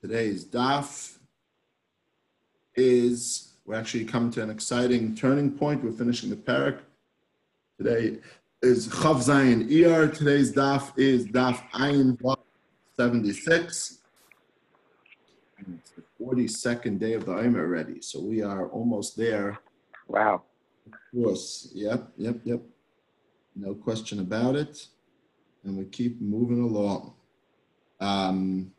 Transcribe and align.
Today's 0.00 0.46
daf 0.46 1.18
is, 2.74 3.52
we're 3.66 3.74
actually 3.74 4.06
coming 4.06 4.30
to 4.30 4.42
an 4.42 4.48
exciting 4.48 5.14
turning 5.14 5.50
point. 5.50 5.84
We're 5.84 5.92
finishing 5.92 6.30
the 6.30 6.36
parak. 6.36 6.78
Today 7.76 8.16
is 8.62 8.88
Chav 8.88 9.16
Zayin 9.16 9.70
Iyar. 9.70 10.16
Today's 10.16 10.54
daf 10.54 10.98
is 10.98 11.26
daf 11.26 11.60
Ayin 11.72 12.16
76. 12.96 13.98
And 15.58 15.78
it's 15.78 15.90
the 15.90 16.02
42nd 16.18 16.98
day 16.98 17.12
of 17.12 17.26
the 17.26 17.32
Ayim 17.32 17.58
already. 17.58 18.00
So 18.00 18.22
we 18.22 18.40
are 18.40 18.68
almost 18.68 19.18
there. 19.18 19.58
Wow. 20.08 20.44
Of 20.86 20.98
course. 21.12 21.72
Yep, 21.74 22.08
yep, 22.16 22.36
yep. 22.44 22.62
No 23.54 23.74
question 23.74 24.20
about 24.20 24.56
it. 24.56 24.86
And 25.62 25.76
we 25.76 25.84
keep 25.84 26.22
moving 26.22 26.62
along. 26.62 27.12
Um, 28.00 28.72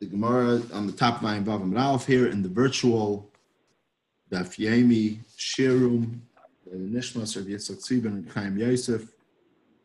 the 0.00 0.06
Gemara 0.06 0.62
on 0.72 0.86
the 0.86 0.92
top 0.92 1.16
of 1.16 1.22
Vav 1.22 1.44
Amud 1.44 1.78
Aleph 1.78 2.06
here 2.06 2.28
in 2.28 2.42
the 2.42 2.48
virtual 2.48 3.30
Daf 4.32 4.56
Yomi 4.58 5.18
Shirum, 5.38 6.20
the 6.70 6.76
Nishmas 6.76 7.36
of 7.36 7.44
Yitzchak 7.44 7.84
Tzibin 7.84 8.06
and 8.06 8.30
Chaim 8.30 8.56
Yosef. 8.56 9.12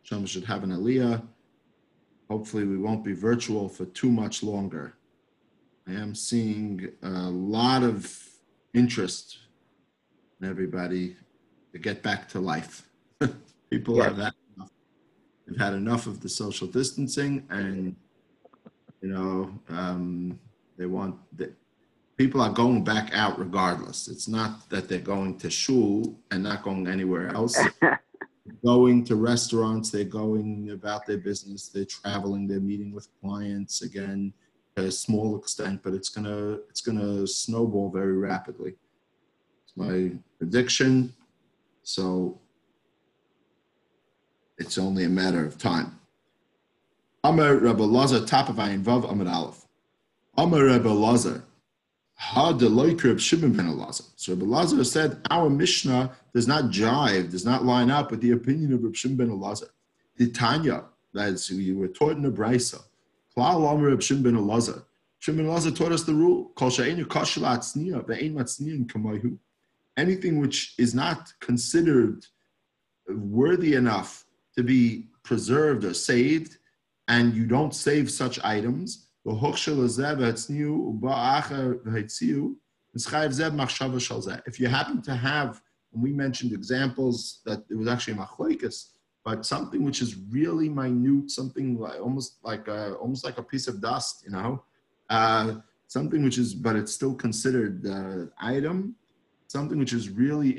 Shem 0.03 0.25
should 0.25 0.45
have 0.45 0.63
an 0.63 0.69
Aliyah. 0.71 1.21
Hopefully, 2.29 2.63
we 2.63 2.77
won't 2.77 3.03
be 3.03 3.13
virtual 3.13 3.67
for 3.67 3.85
too 3.87 4.09
much 4.09 4.41
longer. 4.41 4.93
I 5.87 5.93
am 5.93 6.15
seeing 6.15 6.89
a 7.03 7.29
lot 7.29 7.83
of 7.83 8.23
interest 8.73 9.39
in 10.41 10.47
everybody 10.47 11.17
to 11.73 11.79
get 11.79 12.01
back 12.01 12.29
to 12.29 12.39
life. 12.39 12.87
People 13.69 13.97
Yeah. 13.97 14.03
have 14.05 14.17
had 14.17 14.33
enough. 14.55 14.71
They've 15.45 15.59
had 15.59 15.73
enough 15.73 16.07
of 16.07 16.21
the 16.21 16.29
social 16.29 16.67
distancing, 16.67 17.45
and 17.49 17.95
you 19.05 19.13
know, 19.13 19.51
um, 19.69 20.39
they 20.79 20.87
want 20.87 21.15
the 21.37 21.53
people 22.17 22.41
are 22.41 22.51
going 22.51 22.83
back 22.83 23.11
out 23.13 23.37
regardless. 23.37 24.07
It's 24.07 24.27
not 24.27 24.67
that 24.71 24.89
they're 24.89 24.97
going 24.97 25.37
to 25.37 25.49
shul 25.51 26.17
and 26.31 26.41
not 26.41 26.63
going 26.63 26.87
anywhere 26.87 27.27
else. 27.27 27.55
going 28.63 29.05
to 29.05 29.15
restaurants, 29.15 29.91
they're 29.91 30.05
going 30.05 30.71
about 30.71 31.05
their 31.05 31.19
business, 31.19 31.67
they're 31.67 31.85
traveling, 31.85 32.47
they're 32.47 32.59
meeting 32.59 32.91
with 32.91 33.07
clients 33.21 33.83
again 33.83 34.33
to 34.75 34.85
a 34.85 34.91
small 34.91 35.37
extent, 35.37 35.81
but 35.83 35.93
it's 35.93 36.09
gonna 36.09 36.53
it's 36.71 36.81
gonna 36.81 37.27
snowball 37.27 37.91
very 37.91 38.17
rapidly. 38.17 38.73
It's 39.65 39.77
my 39.77 40.13
prediction. 40.39 41.13
So 41.83 42.39
it's 44.57 44.79
only 44.79 45.03
a 45.03 45.09
matter 45.09 45.45
of 45.45 45.59
time. 45.59 45.99
Amar 47.25 47.55
Rabbi 47.55 47.83
Lazar, 47.83 48.23
top 48.23 48.49
of 48.49 48.57
Ayin 48.57 48.83
Vav 48.83 49.11
Amar 49.11 49.27
Aleph. 49.27 49.65
Amar 50.37 50.65
Rebbe 50.65 50.89
Lazar, 50.89 51.43
Ha 52.17 52.51
Reb 52.51 53.19
Shimon 53.19 53.53
ben 53.53 53.65
Elazar. 53.65 54.05
So 54.15 54.33
Rebbe 54.33 54.45
Lazar 54.45 54.83
said, 54.83 55.21
our 55.31 55.49
Mishnah 55.49 56.15
does 56.35 56.47
not 56.47 56.65
jive, 56.65 57.31
does 57.31 57.43
not 57.43 57.65
line 57.65 57.89
up 57.89 58.11
with 58.11 58.21
the 58.21 58.29
opinion 58.29 58.73
of 58.73 58.83
Reb 58.83 58.95
Shimon 58.95 59.17
ben 59.17 59.29
Elazar. 59.31 59.69
The 60.17 60.29
Tanya, 60.29 60.83
that 61.15 61.29
is, 61.29 61.49
we 61.49 61.73
were 61.73 61.87
taught 61.87 62.11
in 62.11 62.21
the 62.21 62.29
Brisa. 62.29 62.83
Klal 63.35 63.73
Amar 63.73 63.89
Reb 63.89 64.03
Shimon 64.03 64.21
ben 64.21 64.35
Elazar. 64.35 64.83
Shimon 65.17 65.47
ben 65.47 65.51
Elazar 65.51 65.75
taught 65.75 65.93
us 65.93 66.03
the 66.03 66.13
rule. 66.13 66.51
Kol 66.53 66.69
she'enu 66.69 67.05
kashla 67.05 67.57
atzniya, 67.57 68.05
ve'ein 68.05 68.35
matzniyin 68.35 68.85
kamayhu. 68.85 69.35
Anything 69.97 70.39
which 70.39 70.75
is 70.77 70.93
not 70.93 71.33
considered 71.39 72.27
worthy 73.09 73.73
enough 73.73 74.25
to 74.55 74.61
be 74.61 75.07
preserved 75.23 75.85
or 75.85 75.95
saved, 75.95 76.59
and 77.07 77.33
you 77.35 77.45
don't 77.45 77.73
save 77.73 78.11
such 78.11 78.43
items, 78.43 79.07
if 84.47 84.59
you 84.59 84.67
happen 84.67 85.01
to 85.01 85.15
have, 85.15 85.61
and 85.93 86.01
we 86.01 86.11
mentioned 86.11 86.53
examples 86.53 87.41
that 87.45 87.63
it 87.69 87.75
was 87.75 87.87
actually 87.87 88.13
machlekes, 88.13 88.91
but 89.23 89.45
something 89.45 89.83
which 89.83 90.01
is 90.01 90.15
really 90.29 90.69
minute, 90.69 91.31
something 91.31 91.79
like 91.79 91.99
almost 91.99 92.37
like 92.43 92.67
a, 92.67 92.93
almost 92.95 93.25
like 93.25 93.39
a 93.39 93.43
piece 93.43 93.67
of 93.67 93.81
dust, 93.81 94.23
you 94.25 94.31
know, 94.31 94.63
uh, 95.09 95.55
something 95.87 96.23
which 96.23 96.37
is, 96.37 96.53
but 96.53 96.75
it's 96.75 96.93
still 96.93 97.15
considered 97.15 97.85
uh, 97.87 98.25
item, 98.39 98.95
something 99.47 99.79
which 99.79 99.93
is 99.93 100.09
really 100.09 100.51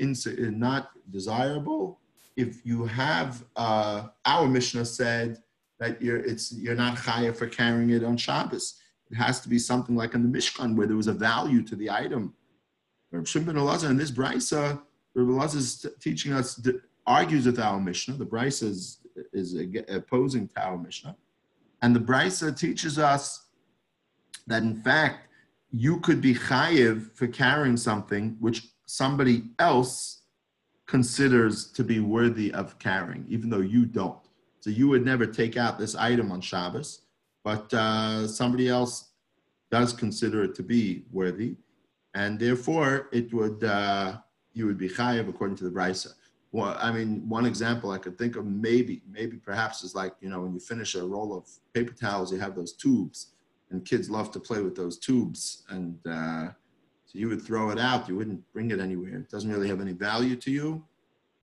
not 0.51 0.89
desirable. 1.11 1.99
If 2.35 2.65
you 2.65 2.85
have, 2.85 3.43
uh, 3.55 4.07
our 4.25 4.47
Mishnah 4.47 4.85
said 4.85 5.41
that 5.79 6.01
you're 6.01 6.17
it's 6.17 6.51
you're 6.51 6.75
not 6.75 6.97
chayav 6.97 7.35
for 7.35 7.47
carrying 7.47 7.91
it 7.91 8.03
on 8.03 8.17
Shabbos. 8.17 8.79
It 9.11 9.15
has 9.15 9.39
to 9.41 9.49
be 9.49 9.59
something 9.59 9.95
like 9.95 10.13
in 10.13 10.29
the 10.29 10.37
Mishkan 10.37 10.75
where 10.75 10.87
there 10.87 10.97
was 10.97 11.07
a 11.07 11.13
value 11.13 11.63
to 11.63 11.75
the 11.75 11.89
item. 11.89 12.33
Reb 13.11 13.27
Shimon 13.27 13.55
ben 13.55 13.63
Elazar 13.63 13.89
in 13.89 13.97
this 13.97 14.11
brisa, 14.11 14.81
Reb 15.13 15.27
Elazar 15.27 15.55
is 15.55 15.85
teaching 16.01 16.33
us 16.33 16.59
argues 17.05 17.45
with 17.45 17.59
our 17.59 17.79
Mishnah. 17.79 18.15
The 18.15 18.25
brisa 18.25 18.63
is 18.63 18.99
is 19.33 19.55
opposing 19.87 20.47
to 20.49 20.61
our 20.61 20.77
Mishnah, 20.77 21.15
and 21.81 21.95
the 21.95 21.99
brisa 21.99 22.57
teaches 22.57 22.99
us 22.99 23.45
that 24.47 24.63
in 24.63 24.75
fact 24.75 25.27
you 25.71 25.99
could 25.99 26.21
be 26.21 26.33
chayiv 26.33 27.11
for 27.13 27.27
carrying 27.27 27.77
something 27.77 28.37
which 28.39 28.67
somebody 28.85 29.43
else 29.59 30.21
considers 30.85 31.69
to 31.71 31.83
be 31.83 31.99
worthy 31.99 32.53
of 32.53 32.79
carrying, 32.79 33.25
even 33.27 33.49
though 33.49 33.59
you 33.59 33.85
don't. 33.85 34.26
So 34.67 34.71
you 34.71 34.89
would 34.89 35.05
never 35.05 35.25
take 35.25 35.55
out 35.55 35.79
this 35.79 35.95
item 35.95 36.29
on 36.29 36.41
Shabbos, 36.41 37.03
but 37.41 37.73
uh, 37.73 38.27
somebody 38.27 38.67
else 38.67 39.11
does 39.71 39.93
consider 39.93 40.43
it 40.43 40.55
to 40.55 40.61
be 40.61 41.05
worthy, 41.09 41.55
and 42.15 42.37
therefore 42.37 43.07
it 43.13 43.33
would 43.33 43.63
uh, 43.63 44.17
you 44.51 44.65
would 44.65 44.77
be 44.77 44.89
chayiv 44.89 45.29
according 45.29 45.55
to 45.59 45.63
the 45.63 45.69
brisa. 45.69 46.15
Well, 46.51 46.77
I 46.81 46.91
mean, 46.91 47.29
one 47.29 47.45
example 47.45 47.91
I 47.91 47.97
could 47.97 48.17
think 48.17 48.35
of 48.35 48.45
maybe, 48.45 49.03
maybe 49.09 49.37
perhaps 49.37 49.85
is 49.85 49.95
like 49.95 50.15
you 50.19 50.27
know 50.27 50.41
when 50.41 50.53
you 50.53 50.59
finish 50.59 50.95
a 50.95 51.05
roll 51.05 51.37
of 51.37 51.47
paper 51.73 51.93
towels, 51.93 52.33
you 52.33 52.39
have 52.39 52.53
those 52.53 52.73
tubes, 52.73 53.35
and 53.69 53.85
kids 53.85 54.09
love 54.09 54.31
to 54.31 54.39
play 54.41 54.61
with 54.61 54.75
those 54.75 54.99
tubes, 54.99 55.63
and 55.69 55.97
uh, 56.05 56.47
so 57.05 57.13
you 57.13 57.29
would 57.29 57.41
throw 57.41 57.69
it 57.69 57.79
out. 57.79 58.09
You 58.09 58.17
wouldn't 58.17 58.43
bring 58.51 58.71
it 58.71 58.81
anywhere. 58.81 59.15
It 59.15 59.29
doesn't 59.29 59.49
really 59.49 59.69
have 59.69 59.79
any 59.79 59.93
value 59.93 60.35
to 60.35 60.51
you 60.51 60.83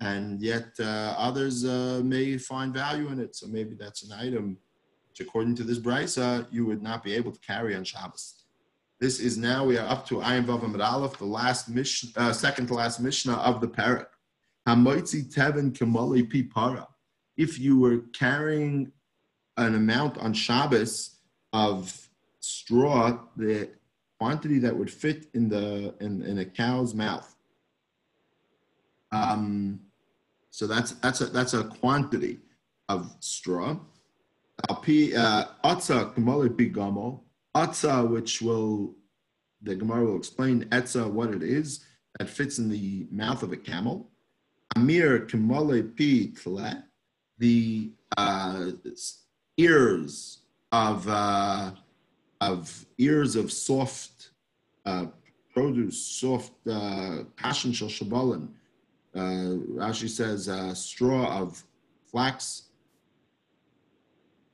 and 0.00 0.40
yet 0.42 0.68
uh, 0.80 1.14
others 1.16 1.64
uh, 1.64 2.00
may 2.04 2.36
find 2.38 2.74
value 2.74 3.08
in 3.08 3.20
it. 3.20 3.36
So 3.36 3.46
maybe 3.46 3.74
that's 3.74 4.02
an 4.02 4.12
item 4.12 4.58
which, 5.08 5.20
according 5.26 5.54
to 5.56 5.64
this 5.64 5.78
brisa, 5.78 6.46
you 6.50 6.66
would 6.66 6.82
not 6.82 7.04
be 7.04 7.14
able 7.14 7.32
to 7.32 7.40
carry 7.40 7.74
on 7.74 7.84
Shabbos. 7.84 8.44
This 9.00 9.20
is 9.20 9.36
now 9.36 9.64
we 9.64 9.76
are 9.76 9.88
up 9.88 10.06
to 10.08 10.16
Ayin 10.16 10.46
Vav 10.46 10.62
Amud 10.62 10.84
Aleph, 10.84 11.18
the 11.18 11.24
last 11.24 11.68
mishnah, 11.68 12.10
uh, 12.16 12.32
second 12.32 12.68
to 12.68 12.74
last 12.74 13.00
mishnah 13.00 13.34
of 13.34 13.60
the 13.60 13.68
parak. 13.68 14.06
Hamoitzi 14.66 15.32
Tevin 15.32 15.72
Kamali 15.72 16.30
Pi 16.30 16.48
Para. 16.52 16.86
If 17.36 17.58
you 17.58 17.78
were 17.78 17.98
carrying 18.12 18.92
an 19.56 19.74
amount 19.74 20.18
on 20.18 20.32
Shabbos 20.32 21.18
of 21.52 22.08
straw, 22.40 23.18
the 23.36 23.70
quantity 24.18 24.58
that 24.60 24.76
would 24.76 24.90
fit 24.90 25.26
in 25.34 25.48
the 25.48 25.94
in, 26.00 26.22
in 26.22 26.38
a 26.38 26.44
cow's 26.44 26.94
mouth. 26.94 27.33
Um, 29.14 29.80
so 30.50 30.66
that's 30.66 30.92
that's 30.92 31.20
a 31.20 31.26
that's 31.26 31.54
a 31.54 31.64
quantity 31.64 32.38
of 32.88 33.14
straw. 33.20 33.76
Alpi 34.68 35.12
atza 35.64 36.14
kamali 36.14 36.56
pi 36.56 36.70
gamo 36.70 37.20
atza, 37.54 38.08
which 38.08 38.42
will 38.42 38.94
the 39.62 39.74
Gemara 39.74 40.04
will 40.04 40.16
explain 40.16 40.64
etza 40.66 41.10
what 41.10 41.30
it 41.30 41.42
is 41.42 41.84
that 42.18 42.28
fits 42.28 42.58
in 42.58 42.68
the 42.68 43.06
mouth 43.10 43.42
of 43.42 43.52
a 43.52 43.56
camel. 43.56 44.10
Amir 44.76 45.26
kamali 45.26 45.82
pi 45.96 46.32
tle, 46.40 46.82
the 47.38 47.92
uh, 48.16 48.70
ears 49.56 50.40
of 50.72 51.08
uh, 51.08 51.70
of 52.40 52.86
ears 52.98 53.36
of 53.36 53.50
soft 53.52 54.30
uh, 54.86 55.06
produce, 55.52 55.98
soft 55.98 56.52
uh, 56.68 57.24
passion 57.36 57.72
shel 57.72 57.88
shabalin. 57.88 58.48
Uh, 59.14 59.58
Rashi 59.78 60.08
says 60.08 60.48
uh, 60.48 60.74
straw 60.74 61.40
of 61.40 61.62
flax, 62.10 62.64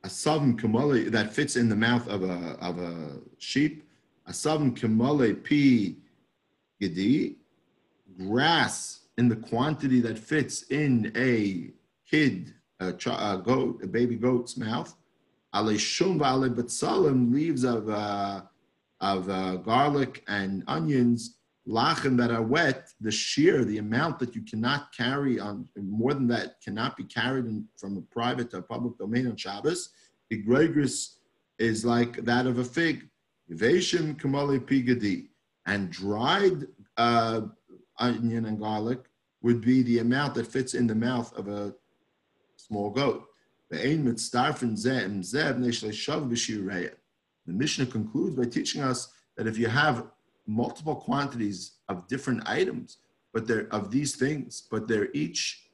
a 0.03 0.09
southern 0.09 0.57
kamale 0.57 1.09
that 1.11 1.33
fits 1.33 1.55
in 1.55 1.67
the 1.67 1.75
mouth 1.75 2.07
of 2.07 2.23
a 2.23 2.57
of 2.61 2.79
a 2.79 3.19
sheep, 3.39 3.83
a 4.27 4.33
southern 4.33 4.75
kamale 4.75 5.33
pi 5.43 5.95
gidi, 6.79 7.35
grass 8.19 9.01
in 9.17 9.29
the 9.29 9.35
quantity 9.35 9.99
that 10.01 10.17
fits 10.17 10.63
in 10.63 11.11
a 11.15 11.71
kid, 12.09 12.53
a, 12.79 12.89
a 12.89 13.41
goat, 13.43 13.81
a 13.83 13.87
baby 13.87 14.15
goat's 14.15 14.57
mouth, 14.57 14.95
ale 15.55 15.77
shum 15.77 16.19
v'ale 16.19 17.33
leaves 17.33 17.63
of 17.63 17.89
uh, 17.89 18.41
of 18.99 19.27
uh, 19.27 19.55
garlic 19.57 20.23
and 20.27 20.63
onions 20.67 21.37
lachem 21.67 22.17
that 22.17 22.31
are 22.31 22.41
wet, 22.41 22.89
the 22.99 23.11
shear, 23.11 23.63
the 23.63 23.77
amount 23.77 24.19
that 24.19 24.35
you 24.35 24.41
cannot 24.41 24.91
carry 24.95 25.39
on 25.39 25.67
more 25.77 26.13
than 26.13 26.27
that 26.27 26.61
cannot 26.63 26.97
be 26.97 27.03
carried 27.03 27.45
in, 27.45 27.65
from 27.77 27.97
a 27.97 28.01
private 28.01 28.49
to 28.51 28.57
a 28.57 28.61
public 28.61 28.97
domain 28.97 29.27
on 29.27 29.35
Shabbos. 29.35 29.89
Egregris 30.31 31.17
is 31.59 31.85
like 31.85 32.23
that 32.25 32.47
of 32.47 32.57
a 32.57 32.63
fig. 32.63 33.07
Yveshim 33.51 34.15
kamali 34.19 34.59
pigadi. 34.59 35.27
And 35.67 35.91
dried 35.91 36.65
uh, 36.97 37.41
onion 37.99 38.45
and 38.45 38.59
garlic 38.59 38.99
would 39.43 39.61
be 39.61 39.83
the 39.83 39.99
amount 39.99 40.33
that 40.35 40.47
fits 40.47 40.73
in 40.73 40.87
the 40.87 40.95
mouth 40.95 41.31
of 41.37 41.47
a 41.47 41.75
small 42.57 42.89
goat. 42.89 43.27
The 43.69 43.77
Mishnah 47.45 47.85
concludes 47.85 48.35
by 48.35 48.45
teaching 48.45 48.81
us 48.81 49.13
that 49.37 49.47
if 49.47 49.57
you 49.57 49.67
have 49.67 50.07
multiple 50.47 50.95
quantities 50.95 51.73
of 51.89 52.07
different 52.07 52.47
items, 52.47 52.97
but 53.33 53.47
they're 53.47 53.67
of 53.73 53.91
these 53.91 54.15
things, 54.15 54.63
but 54.69 54.87
they're 54.87 55.11
each 55.13 55.67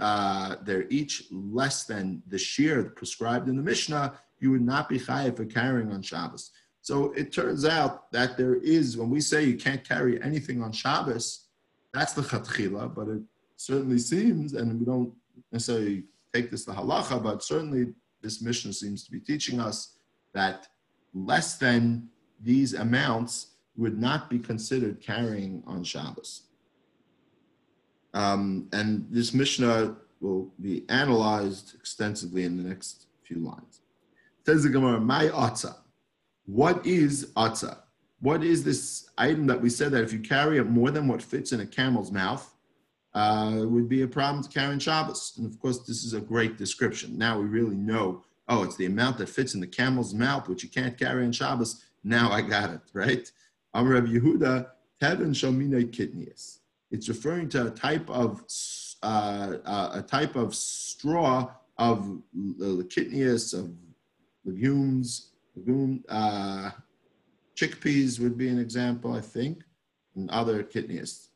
uh, 0.00 0.56
they're 0.64 0.88
each 0.88 1.24
less 1.30 1.84
than 1.84 2.20
the 2.26 2.38
shear 2.38 2.84
prescribed 2.96 3.48
in 3.48 3.56
the 3.56 3.62
Mishnah, 3.62 4.18
you 4.40 4.50
would 4.50 4.62
not 4.62 4.88
be 4.88 4.98
chayiv 4.98 5.36
for 5.36 5.44
carrying 5.44 5.92
on 5.92 6.02
Shabbos. 6.02 6.50
So 6.80 7.12
it 7.12 7.32
turns 7.32 7.64
out 7.64 8.10
that 8.12 8.36
there 8.36 8.56
is, 8.56 8.96
when 8.96 9.10
we 9.10 9.20
say 9.20 9.44
you 9.44 9.56
can't 9.56 9.86
carry 9.86 10.20
anything 10.22 10.62
on 10.62 10.72
Shabbos, 10.72 11.46
that's 11.92 12.12
the 12.12 12.22
chatchila, 12.22 12.94
but 12.94 13.08
it 13.08 13.22
certainly 13.56 13.98
seems, 13.98 14.54
and 14.54 14.80
we 14.80 14.86
don't 14.86 15.12
necessarily 15.52 16.04
take 16.32 16.50
this 16.50 16.64
to 16.64 16.72
halacha, 16.72 17.22
but 17.22 17.42
certainly 17.42 17.94
this 18.20 18.42
mishnah 18.42 18.72
seems 18.72 19.04
to 19.04 19.10
be 19.10 19.20
teaching 19.20 19.60
us 19.60 19.96
that 20.34 20.68
less 21.14 21.56
than 21.56 22.08
these 22.40 22.74
amounts 22.74 23.47
would 23.78 23.98
not 23.98 24.28
be 24.28 24.38
considered 24.38 25.00
carrying 25.00 25.62
on 25.66 25.84
Shabbos. 25.84 26.42
Um, 28.12 28.68
and 28.72 29.06
this 29.08 29.32
Mishnah 29.32 29.96
will 30.20 30.50
be 30.60 30.84
analyzed 30.88 31.74
extensively 31.76 32.44
in 32.44 32.56
the 32.56 32.68
next 32.68 33.06
few 33.22 33.38
lines. 33.38 33.80
Says 34.44 34.64
the 34.64 34.68
Gemara, 34.68 35.00
my 35.00 35.26
atza. 35.26 35.76
What 36.46 36.84
is 36.84 37.26
atza? 37.36 37.78
What 38.20 38.42
is 38.42 38.64
this 38.64 39.10
item 39.16 39.46
that 39.46 39.60
we 39.60 39.70
said 39.70 39.92
that 39.92 40.02
if 40.02 40.12
you 40.12 40.18
carry 40.18 40.58
it 40.58 40.64
more 40.64 40.90
than 40.90 41.06
what 41.06 41.22
fits 41.22 41.52
in 41.52 41.60
a 41.60 41.66
camel's 41.66 42.10
mouth, 42.10 42.52
uh, 43.14 43.60
would 43.64 43.88
be 43.88 44.02
a 44.02 44.08
problem 44.08 44.42
to 44.42 44.48
carry 44.48 44.72
in 44.72 44.80
Shabbos? 44.80 45.34
And 45.36 45.46
of 45.46 45.60
course, 45.60 45.80
this 45.86 46.02
is 46.02 46.14
a 46.14 46.20
great 46.20 46.58
description. 46.58 47.16
Now 47.16 47.38
we 47.38 47.46
really 47.46 47.76
know, 47.76 48.24
oh, 48.48 48.64
it's 48.64 48.76
the 48.76 48.86
amount 48.86 49.18
that 49.18 49.28
fits 49.28 49.54
in 49.54 49.60
the 49.60 49.66
camel's 49.68 50.14
mouth, 50.14 50.48
which 50.48 50.64
you 50.64 50.68
can't 50.68 50.98
carry 50.98 51.24
in 51.24 51.30
Shabbos. 51.30 51.84
Now 52.02 52.32
I 52.32 52.40
got 52.40 52.70
it, 52.70 52.80
right? 52.92 53.30
Amr 53.78 54.02
Yehuda, 54.02 54.66
Tevin 55.00 55.32
Shalmine 55.32 55.88
Kitnius. 55.92 56.58
It's 56.90 57.08
referring 57.08 57.48
to 57.50 57.68
a 57.68 57.70
type 57.70 58.10
of 58.10 58.42
uh, 59.04 59.52
uh, 59.64 59.90
a 59.94 60.02
type 60.02 60.34
of 60.34 60.52
straw 60.52 61.48
of 61.76 62.20
the 62.34 62.84
kitnius 62.92 63.56
of 63.56 63.72
legumes, 64.44 65.30
legume, 65.54 66.02
uh, 66.08 66.70
chickpeas 67.54 68.18
would 68.18 68.36
be 68.36 68.48
an 68.48 68.58
example, 68.58 69.12
I 69.12 69.20
think, 69.20 69.62
and 70.16 70.28
other 70.30 70.64
kitnius. 70.64 71.28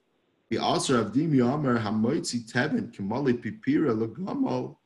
The 0.50 0.58
also 0.58 1.00
of 1.00 1.12
Dimi 1.12 1.40
Omer 1.40 1.78
Hamoitzi 1.78 2.50
Tevin 2.50 2.92
Kimali 2.92 3.34
Pipira 3.40 3.96
Lagamo. 3.96 4.76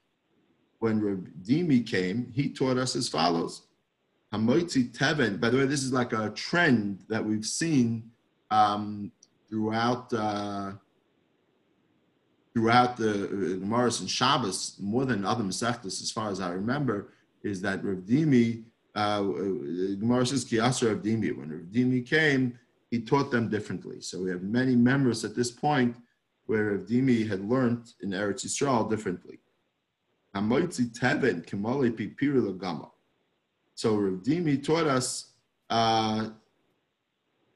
When 0.80 1.32
Dimi 1.42 1.86
came, 1.86 2.30
he 2.34 2.50
taught 2.50 2.76
us 2.76 2.94
as 2.96 3.08
follows. 3.08 3.62
Hamoitzi 4.32 4.90
Tevin. 4.96 5.40
By 5.40 5.50
the 5.50 5.58
way, 5.58 5.66
this 5.66 5.82
is 5.82 5.92
like 5.92 6.12
a 6.12 6.30
trend 6.30 7.04
that 7.08 7.24
we've 7.24 7.46
seen 7.46 8.10
um, 8.50 9.12
throughout 9.48 10.12
uh, 10.12 10.72
throughout 12.54 12.96
the 12.96 13.24
uh, 13.24 13.58
Gemara 13.60 13.84
and 14.00 14.10
Shabbos, 14.10 14.76
more 14.80 15.04
than 15.04 15.26
other 15.26 15.44
Masechtas, 15.44 16.00
as 16.02 16.10
far 16.10 16.30
as 16.30 16.40
I 16.40 16.52
remember, 16.52 17.12
is 17.42 17.60
that 17.60 17.84
Rav 17.84 17.98
Dimi, 17.98 18.64
uh, 18.94 19.20
Gemara 19.20 20.24
says 20.24 20.46
Kiyasar 20.46 20.94
Rav 20.94 21.02
Dimi. 21.02 21.36
When 21.36 21.50
Rav 21.50 21.66
Dimi 21.66 22.06
came, 22.06 22.58
he 22.90 23.02
taught 23.02 23.30
them 23.30 23.50
differently. 23.50 24.00
So 24.00 24.22
we 24.22 24.30
have 24.30 24.42
many 24.42 24.74
members 24.74 25.22
at 25.22 25.36
this 25.36 25.50
point 25.50 25.96
where 26.46 26.72
Rav 26.72 26.86
Dimi 26.86 27.28
had 27.28 27.46
learned 27.46 27.92
in 28.00 28.10
Eretz 28.10 28.46
Yisrael 28.46 28.88
differently. 28.88 29.38
So 33.76 33.94
Rav 33.96 34.22
Dimi 34.22 34.64
taught 34.64 34.86
us 34.86 35.32
uh, 35.68 36.30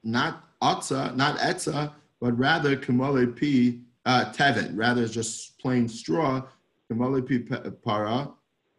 not 0.03 0.43
atza, 0.61 1.15
not 1.15 1.37
etza, 1.39 1.93
but 2.19 2.37
rather 2.37 2.77
kamale 2.77 3.25
pi 3.35 3.79
uh, 4.05 4.31
teven, 4.31 4.77
rather 4.77 5.07
just 5.07 5.57
plain 5.59 5.89
straw. 5.89 6.43
Kamale 6.89 7.27
pi 7.27 7.69
para 7.83 8.29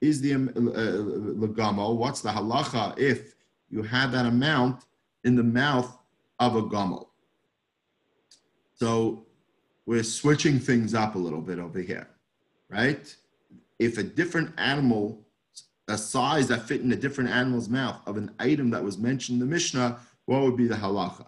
is 0.00 0.20
the 0.20 0.34
um, 0.34 0.48
uh, 0.56 1.42
legamo. 1.44 1.96
What's 1.96 2.20
the 2.20 2.30
halacha 2.30 2.96
if 2.96 3.34
you 3.70 3.82
have 3.82 4.12
that 4.12 4.26
amount 4.26 4.84
in 5.24 5.34
the 5.34 5.42
mouth 5.42 5.98
of 6.38 6.54
a 6.54 6.62
gamo? 6.62 7.08
So 8.74 9.26
we're 9.84 10.04
switching 10.04 10.60
things 10.60 10.94
up 10.94 11.16
a 11.16 11.18
little 11.18 11.40
bit 11.40 11.58
over 11.58 11.80
here, 11.80 12.08
right? 12.68 13.14
If 13.80 13.98
a 13.98 14.04
different 14.04 14.52
animal, 14.58 15.21
a 15.92 15.98
size 15.98 16.48
that 16.48 16.62
fit 16.62 16.80
in 16.80 16.90
a 16.92 16.96
different 16.96 17.28
animal's 17.28 17.68
mouth 17.68 18.00
of 18.06 18.16
an 18.16 18.30
item 18.38 18.70
that 18.70 18.82
was 18.82 18.96
mentioned 18.96 19.40
in 19.40 19.46
the 19.46 19.54
Mishnah, 19.54 19.98
what 20.24 20.40
would 20.40 20.56
be 20.56 20.66
the 20.66 20.74
halacha? 20.74 21.26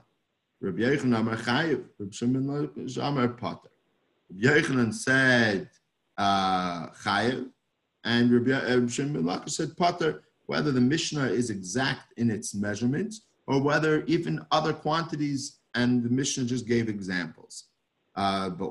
Rabbi 0.63 0.81
Yochanan 0.81 1.21
Amar 1.21 1.37
Chayiv, 1.37 1.85
Rabbi 1.99 2.13
Shimon 2.13 2.71
Amar 3.03 3.29
Potter. 3.29 3.69
Rabbi 4.31 4.47
Yochanan 4.47 4.95
said 4.95 5.69
uh, 6.17 6.87
Chayiv, 7.05 7.51
and 8.05 8.33
Rabbi, 8.33 8.53
uh, 8.53 8.89
Shimon 8.89 9.49
said 9.49 9.77
Potter, 9.77 10.23
whether 10.47 10.73
the 10.73 10.81
Mishnah 10.81 11.27
is 11.27 11.51
exact 11.51 12.19
in 12.19 12.31
its 12.31 12.55
measurements 12.55 13.23
or 13.47 13.61
whether 13.61 14.05
even 14.05 14.45
other 14.51 14.73
quantities 14.73 15.59
and 15.75 16.03
the 16.03 16.09
Mishnah 16.09 16.45
just 16.45 16.67
gave 16.67 16.89
examples. 16.89 17.65
Uh, 18.17 18.49
but 18.49 18.71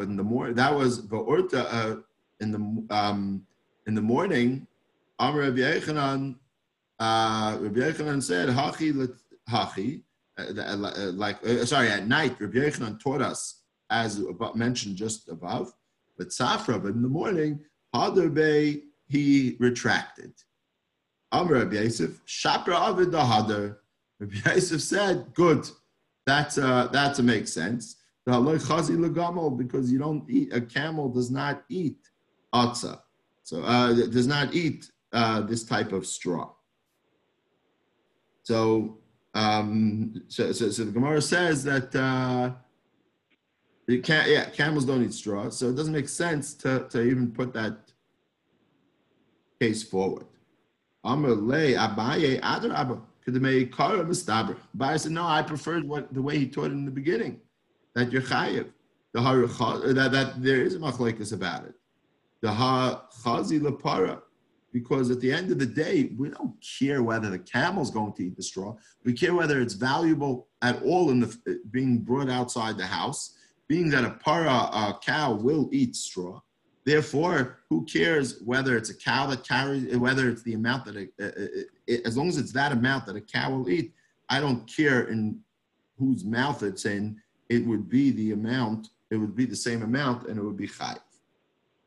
in 0.00 0.16
the 0.16 0.22
morning, 0.22 0.54
that 0.56 0.74
was 0.74 1.00
Ba'urta 1.00 1.66
uh, 1.72 1.96
in 2.40 2.50
the 2.50 2.94
um, 2.94 3.46
in 3.86 3.94
the 3.94 4.02
morning. 4.02 4.66
Amar 5.20 5.42
Rabbi 5.42 5.58
Yochanan, 5.58 6.36
uh, 6.98 7.58
Rabbi 7.60 7.80
Yochanan 7.80 8.22
said, 8.22 8.48
Hachi 8.48 9.14
Hachi, 9.48 10.02
uh, 10.38 10.62
uh, 10.62 11.12
like 11.12 11.36
uh, 11.46 11.66
sorry, 11.66 11.88
at 11.88 12.06
night, 12.08 12.40
Rabbi 12.40 12.58
Yochanan 12.58 12.98
taught 12.98 13.20
us 13.20 13.62
as 13.90 14.22
mentioned 14.54 14.96
just 14.96 15.28
above. 15.28 15.72
But 16.16 16.28
Safra, 16.28 16.82
but 16.82 16.94
in 16.94 17.02
the 17.02 17.08
morning, 17.08 17.60
Hadar 17.94 18.32
Bey, 18.32 18.82
he 19.08 19.56
retracted. 19.58 20.32
Amr 21.32 21.54
Rabbi 21.54 21.76
Yosef, 21.76 22.24
Shapra 22.26 22.74
Avid 22.74 23.12
the 23.12 23.18
Hadar. 23.18 23.76
Rabbi 24.18 24.54
Yosef 24.54 24.80
said, 24.80 25.34
good, 25.34 25.68
that's 26.26 26.58
uh, 26.58 26.88
that 26.92 27.14
to 27.16 27.22
make 27.22 27.46
sense. 27.46 27.96
Because 28.26 28.90
you 28.90 29.98
don't 29.98 30.30
eat, 30.30 30.52
a 30.52 30.60
camel 30.60 31.08
does 31.08 31.30
not 31.30 31.64
eat 31.68 31.98
atza. 32.54 33.00
So 33.42 33.62
uh, 33.62 33.92
does 33.92 34.26
not 34.26 34.54
eat 34.54 34.88
uh, 35.12 35.40
this 35.42 35.64
type 35.64 35.92
of 35.92 36.06
straw. 36.06 36.50
So 38.42 38.98
um, 39.34 40.22
so, 40.28 40.50
so, 40.52 40.70
so, 40.70 40.84
the 40.84 40.90
Gemara 40.90 41.22
says 41.22 41.62
that 41.64 41.94
uh, 41.94 42.50
you 43.86 44.02
can't, 44.02 44.28
yeah, 44.28 44.50
camels 44.50 44.84
don't 44.84 45.04
eat 45.04 45.14
straw, 45.14 45.50
so 45.50 45.68
it 45.68 45.76
doesn't 45.76 45.92
make 45.92 46.08
sense 46.08 46.54
to, 46.54 46.88
to 46.90 47.02
even 47.02 47.30
put 47.30 47.52
that 47.54 47.92
case 49.60 49.84
forward. 49.84 50.26
Abaye 51.04 52.40
said, 54.98 55.12
no, 55.12 55.24
I 55.24 55.42
preferred 55.42 55.88
what 55.88 56.12
the 56.12 56.22
way 56.22 56.38
he 56.38 56.48
taught 56.48 56.66
it 56.66 56.72
in 56.72 56.84
the 56.84 56.90
beginning, 56.90 57.40
that 57.94 58.10
you're 58.10 58.22
chayiv, 58.22 58.70
the 59.12 59.20
that, 59.94 60.10
that 60.12 60.42
there 60.42 60.62
is 60.62 60.74
a 60.74 60.78
machlekes 60.78 61.32
about 61.32 61.66
it. 61.66 61.74
The 62.42 62.50
ha 62.50 63.04
chazi 63.24 63.60
lepara, 63.60 64.22
because 64.72 65.10
at 65.10 65.20
the 65.20 65.32
end 65.32 65.50
of 65.50 65.58
the 65.58 65.66
day, 65.66 66.12
we 66.16 66.30
don't 66.30 66.54
care 66.78 67.02
whether 67.02 67.30
the 67.30 67.38
camel's 67.38 67.90
going 67.90 68.12
to 68.14 68.24
eat 68.26 68.36
the 68.36 68.42
straw. 68.42 68.76
We 69.04 69.12
care 69.12 69.34
whether 69.34 69.60
it's 69.60 69.74
valuable 69.74 70.48
at 70.62 70.82
all 70.82 71.10
in 71.10 71.20
the 71.20 71.60
being 71.70 71.98
brought 71.98 72.30
outside 72.30 72.78
the 72.78 72.86
house, 72.86 73.36
being 73.68 73.90
that 73.90 74.04
a 74.04 74.10
para, 74.10 74.48
a 74.50 74.98
cow, 75.04 75.32
will 75.32 75.68
eat 75.72 75.96
straw. 75.96 76.40
Therefore, 76.84 77.58
who 77.68 77.84
cares 77.84 78.40
whether 78.42 78.76
it's 78.76 78.90
a 78.90 78.96
cow 78.96 79.26
that 79.26 79.46
carries, 79.46 79.96
whether 79.96 80.28
it's 80.28 80.42
the 80.42 80.54
amount 80.54 80.86
that, 80.86 80.96
a, 80.96 82.06
as 82.06 82.16
long 82.16 82.28
as 82.28 82.38
it's 82.38 82.52
that 82.52 82.72
amount 82.72 83.06
that 83.06 83.16
a 83.16 83.20
cow 83.20 83.50
will 83.50 83.68
eat, 83.68 83.92
I 84.28 84.40
don't 84.40 84.66
care 84.66 85.08
in 85.08 85.40
whose 85.98 86.24
mouth 86.24 86.62
it's 86.62 86.86
in. 86.86 87.20
It 87.48 87.66
would 87.66 87.88
be 87.88 88.10
the 88.12 88.32
amount. 88.32 88.88
It 89.10 89.16
would 89.16 89.34
be 89.34 89.44
the 89.44 89.56
same 89.56 89.82
amount, 89.82 90.28
and 90.28 90.38
it 90.38 90.42
would 90.42 90.56
be 90.56 90.68
chayv. 90.68 91.00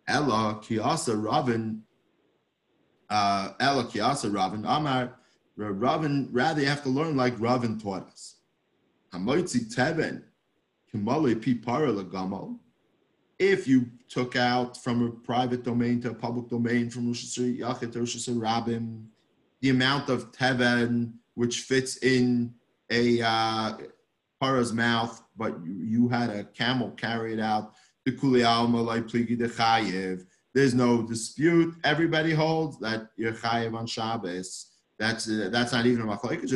Ella 0.08 0.60
kiasa 0.62 1.22
ravin 1.22 1.82
Ela 3.10 3.83
Kiasa 3.86 4.29
Amar, 4.65 5.15
Ravin, 5.55 6.29
rather 6.31 6.62
you 6.62 6.67
have 6.67 6.83
to 6.83 6.89
learn 6.89 7.15
like 7.15 7.39
Ravin 7.39 7.79
taught 7.79 8.07
us. 8.07 8.36
Hamoitzi 9.13 9.74
Teben, 9.74 10.24
Kimale 10.91 11.36
Pipara 11.36 11.93
Lagamal. 11.93 12.57
If 13.39 13.67
you 13.67 13.88
took 14.10 14.36
out 14.36 14.77
from 14.77 15.05
a 15.05 15.10
private 15.12 15.63
domain 15.63 16.01
to 16.01 16.12
a 16.12 16.13
public 16.13 16.50
domain, 16.50 16.89
from 16.89 17.07
Rosh 17.07 17.38
Yachid 17.38 17.91
to 17.93 18.00
Rosh 18.00 18.15
Rabim, 18.15 19.05
the 19.62 19.69
amount 19.69 20.10
of 20.10 20.31
teven 20.31 21.13
which 21.36 21.62
fits 21.62 21.98
in 21.98 22.53
a 22.89 23.22
uh, 23.22 23.77
para's 24.39 24.74
mouth, 24.74 25.22
but 25.36 25.55
you, 25.63 25.74
you, 25.74 26.07
had 26.10 26.29
a 26.29 26.43
camel 26.43 26.91
carry 26.91 27.33
it 27.33 27.39
out. 27.39 27.74
There's 30.53 30.75
no 30.75 31.01
dispute. 31.01 31.75
Everybody 31.83 32.31
holds 32.33 32.77
that 32.79 33.10
you're 33.15 33.33
chayiv 33.33 33.75
on 33.75 33.88
Shabbos. 33.88 34.72
That's 35.00 35.27
uh, 35.27 35.50
that's 35.51 35.74
not 35.74 35.86
even 35.86 36.01
a 36.01 36.05
machlokes 36.05 36.53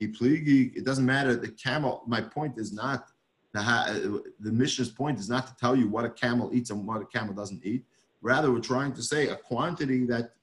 It 0.00 0.84
doesn't 0.84 1.06
matter. 1.06 1.34
The 1.36 1.48
camel. 1.48 2.02
My 2.06 2.20
point 2.20 2.58
is 2.58 2.72
not 2.72 3.08
the 3.52 4.22
the 4.40 4.52
Mishnah's 4.52 4.90
point 4.90 5.18
is 5.18 5.28
not 5.28 5.46
to 5.46 5.56
tell 5.56 5.74
you 5.76 5.88
what 5.88 6.04
a 6.04 6.10
camel 6.10 6.50
eats 6.52 6.70
and 6.70 6.86
what 6.86 7.00
a 7.02 7.06
camel 7.06 7.34
doesn't 7.34 7.64
eat. 7.64 7.84
Rather, 8.20 8.52
we're 8.52 8.60
trying 8.60 8.92
to 8.92 9.02
say 9.02 9.28
a 9.28 9.36
quantity 9.36 10.04
that 10.06 10.34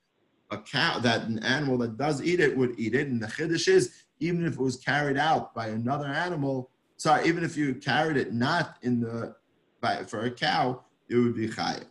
a 0.51 0.57
cow, 0.57 0.99
that 0.99 1.27
an 1.27 1.39
animal 1.39 1.77
that 1.77 1.97
does 1.97 2.21
eat 2.23 2.39
it 2.39 2.57
would 2.57 2.79
eat 2.79 2.95
it. 2.95 3.07
And 3.07 3.21
the 3.21 3.27
chiddush 3.27 3.67
is 3.67 4.03
even 4.19 4.45
if 4.45 4.53
it 4.53 4.59
was 4.59 4.77
carried 4.77 5.17
out 5.17 5.53
by 5.53 5.67
another 5.67 6.07
animal. 6.07 6.71
Sorry, 6.97 7.27
even 7.27 7.43
if 7.43 7.55
you 7.55 7.75
carried 7.75 8.17
it 8.17 8.33
not 8.33 8.77
in 8.81 8.99
the 8.99 9.35
by, 9.79 10.03
for 10.03 10.25
a 10.25 10.31
cow, 10.31 10.83
it 11.07 11.15
would 11.15 11.35
be 11.35 11.47
chayiv. 11.47 11.85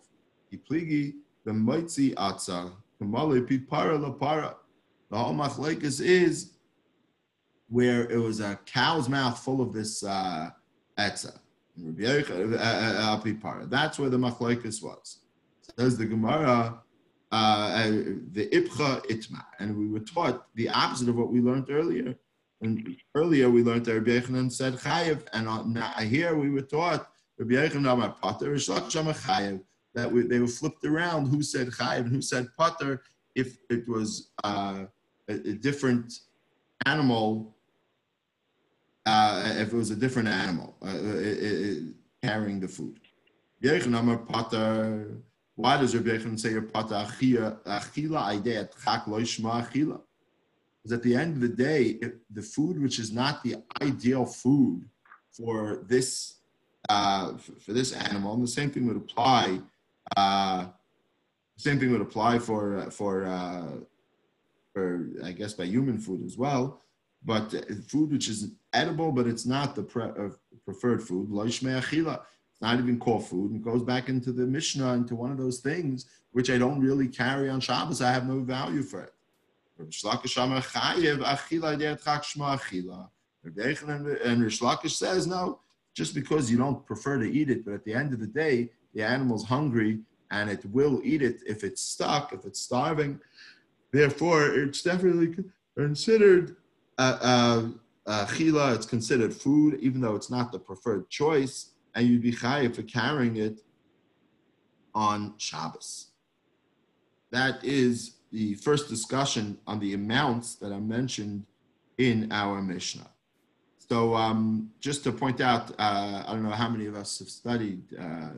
Ipligi 0.52 1.14
the 1.44 1.54
moitzi 1.54 2.14
atza 2.14 2.72
kamale 3.00 3.40
pipara 3.46 3.98
la 4.00 4.10
para. 4.10 4.56
The 5.10 5.16
whole 5.16 5.34
machlekes 5.34 6.00
is 6.00 6.52
where 7.68 8.02
it 8.10 8.18
was 8.18 8.40
a 8.40 8.58
cow's 8.66 9.08
mouth 9.08 9.38
full 9.38 9.62
of 9.62 9.72
this 9.72 10.04
uh, 10.04 10.50
etza. 10.98 11.38
That's 11.76 12.28
where 13.98 14.10
the 14.10 14.18
machlekes 14.18 14.82
was. 14.82 15.18
Says 15.78 15.96
the 15.96 16.06
Gemara, 16.06 16.82
uh, 17.30 17.34
uh, 17.34 17.90
the 18.32 18.48
ipcha 18.52 19.06
itma, 19.06 19.44
and 19.58 19.76
we 19.76 19.86
were 19.88 20.00
taught 20.00 20.46
the 20.54 20.68
opposite 20.68 21.08
of 21.08 21.16
what 21.16 21.30
we 21.30 21.40
learned 21.40 21.70
earlier. 21.70 22.14
And 22.60 22.96
earlier 23.14 23.48
we 23.48 23.62
learned 23.62 23.84
that 23.86 23.94
Rabbi 23.94 24.10
Yochanan 24.10 24.50
said 24.50 24.74
chayiv, 24.74 25.22
and 25.32 25.46
now 25.72 25.92
here 25.92 26.36
we 26.36 26.50
were 26.50 26.62
taught 26.62 27.10
Rabbi 27.38 27.54
Yochanan 27.54 28.20
Pater 28.20 28.54
chayiv 28.54 29.62
that 29.94 30.10
we, 30.10 30.22
they 30.22 30.38
were 30.38 30.46
flipped 30.46 30.84
around 30.84 31.26
who 31.26 31.42
said 31.42 31.68
chayiv 31.68 32.00
and 32.00 32.12
who 32.12 32.22
said 32.22 32.48
pater 32.58 33.02
if 33.34 33.58
it 33.70 33.88
was 33.88 34.30
uh, 34.44 34.84
a, 35.28 35.32
a, 35.32 35.52
different 35.54 36.20
animal, 36.86 37.54
uh, 39.06 39.54
if 39.56 39.72
it 39.72 39.76
was 39.76 39.90
a 39.90 39.96
different 39.96 40.28
animal 40.28 40.76
uh, 40.84 40.88
it, 40.88 41.42
it, 41.42 41.94
carrying 42.22 42.60
the 42.60 42.68
food. 42.68 43.00
Why 45.58 45.76
does 45.76 45.96
Rabbi 45.96 46.10
Yechon 46.10 46.38
say 46.38 46.54
achila? 46.54 47.60
Because 50.76 50.92
at 50.92 51.02
the 51.02 51.16
end 51.16 51.34
of 51.34 51.40
the 51.40 51.48
day, 51.48 51.98
the 52.30 52.42
food 52.42 52.80
which 52.80 53.00
is 53.00 53.12
not 53.12 53.42
the 53.42 53.56
ideal 53.82 54.24
food 54.24 54.88
for 55.32 55.82
this 55.88 56.34
uh, 56.88 57.36
for, 57.36 57.72
this 57.72 57.92
animal, 57.92 58.34
and 58.34 58.42
the 58.42 58.48
same 58.48 58.70
thing 58.70 58.86
would 58.86 58.96
apply 58.96 59.60
uh, 60.16 60.66
same 61.56 61.78
thing 61.78 61.90
would 61.90 62.00
apply 62.00 62.38
for 62.38 62.90
for 62.90 63.26
uh, 63.26 63.72
for 64.72 65.08
I 65.24 65.32
guess 65.32 65.54
by 65.54 65.64
human 65.64 65.98
food 65.98 66.24
as 66.24 66.36
well. 66.36 66.80
But 67.24 67.52
food 67.88 68.12
which 68.12 68.28
is 68.28 68.52
edible, 68.72 69.10
but 69.10 69.26
it's 69.26 69.44
not 69.44 69.74
the 69.74 69.82
pre- 69.82 70.04
uh, 70.04 70.30
preferred 70.64 71.02
food. 71.02 71.28
It's 71.32 71.62
not 71.62 72.78
even 72.78 72.98
called 72.98 73.26
food. 73.26 73.54
It 73.54 73.62
goes 73.62 73.82
back 73.82 74.08
into 74.08 74.32
the 74.32 74.46
Mishnah, 74.46 74.94
into 74.94 75.16
one 75.16 75.32
of 75.32 75.38
those 75.38 75.58
things 75.58 76.06
which 76.32 76.50
I 76.50 76.58
don't 76.58 76.80
really 76.80 77.08
carry 77.08 77.48
on 77.48 77.60
Shabbos. 77.60 78.02
I 78.02 78.12
have 78.12 78.26
no 78.28 78.40
value 78.40 78.82
for 78.82 79.02
it. 79.02 79.12
And 79.78 79.88
Reish 79.88 80.04
Lakish 84.60 84.96
says, 84.96 85.26
no, 85.26 85.60
just 85.94 86.14
because 86.14 86.50
you 86.50 86.58
don't 86.58 86.84
prefer 86.84 87.18
to 87.18 87.30
eat 87.30 87.50
it, 87.50 87.64
but 87.64 87.74
at 87.74 87.84
the 87.84 87.94
end 87.94 88.12
of 88.12 88.20
the 88.20 88.26
day, 88.26 88.70
the 88.94 89.02
animal's 89.02 89.44
hungry 89.44 90.00
and 90.30 90.50
it 90.50 90.64
will 90.66 91.00
eat 91.04 91.22
it 91.22 91.42
if 91.46 91.64
it's 91.64 91.82
stuck, 91.82 92.32
if 92.32 92.44
it's 92.44 92.60
starving. 92.60 93.18
Therefore, 93.92 94.46
it's 94.48 94.82
definitely 94.82 95.44
considered 95.76 96.56
uh, 96.98 97.68
uh, 98.06 98.26
chila. 98.26 98.74
It's 98.74 98.86
considered 98.86 99.32
food, 99.32 99.78
even 99.80 100.00
though 100.00 100.14
it's 100.14 100.30
not 100.30 100.52
the 100.52 100.58
preferred 100.58 101.08
choice, 101.08 101.70
and 101.94 102.06
you'd 102.06 102.22
be 102.22 102.32
chayiv 102.32 102.76
for 102.76 102.82
carrying 102.82 103.36
it 103.36 103.60
on 104.94 105.34
Shabbos. 105.38 106.08
That 107.30 107.64
is 107.64 108.16
the 108.32 108.54
first 108.54 108.88
discussion 108.88 109.58
on 109.66 109.78
the 109.80 109.94
amounts 109.94 110.56
that 110.56 110.72
are 110.72 110.80
mentioned 110.80 111.46
in 111.96 112.30
our 112.30 112.60
Mishnah. 112.60 113.10
So, 113.90 114.14
um, 114.14 114.70
just 114.80 115.02
to 115.04 115.12
point 115.12 115.40
out, 115.40 115.70
uh, 115.78 116.24
I 116.26 116.32
don't 116.32 116.42
know 116.42 116.50
how 116.50 116.68
many 116.68 116.86
of 116.86 116.94
us 116.94 117.18
have 117.20 117.28
studied 117.28 117.82
uh, 117.98 118.30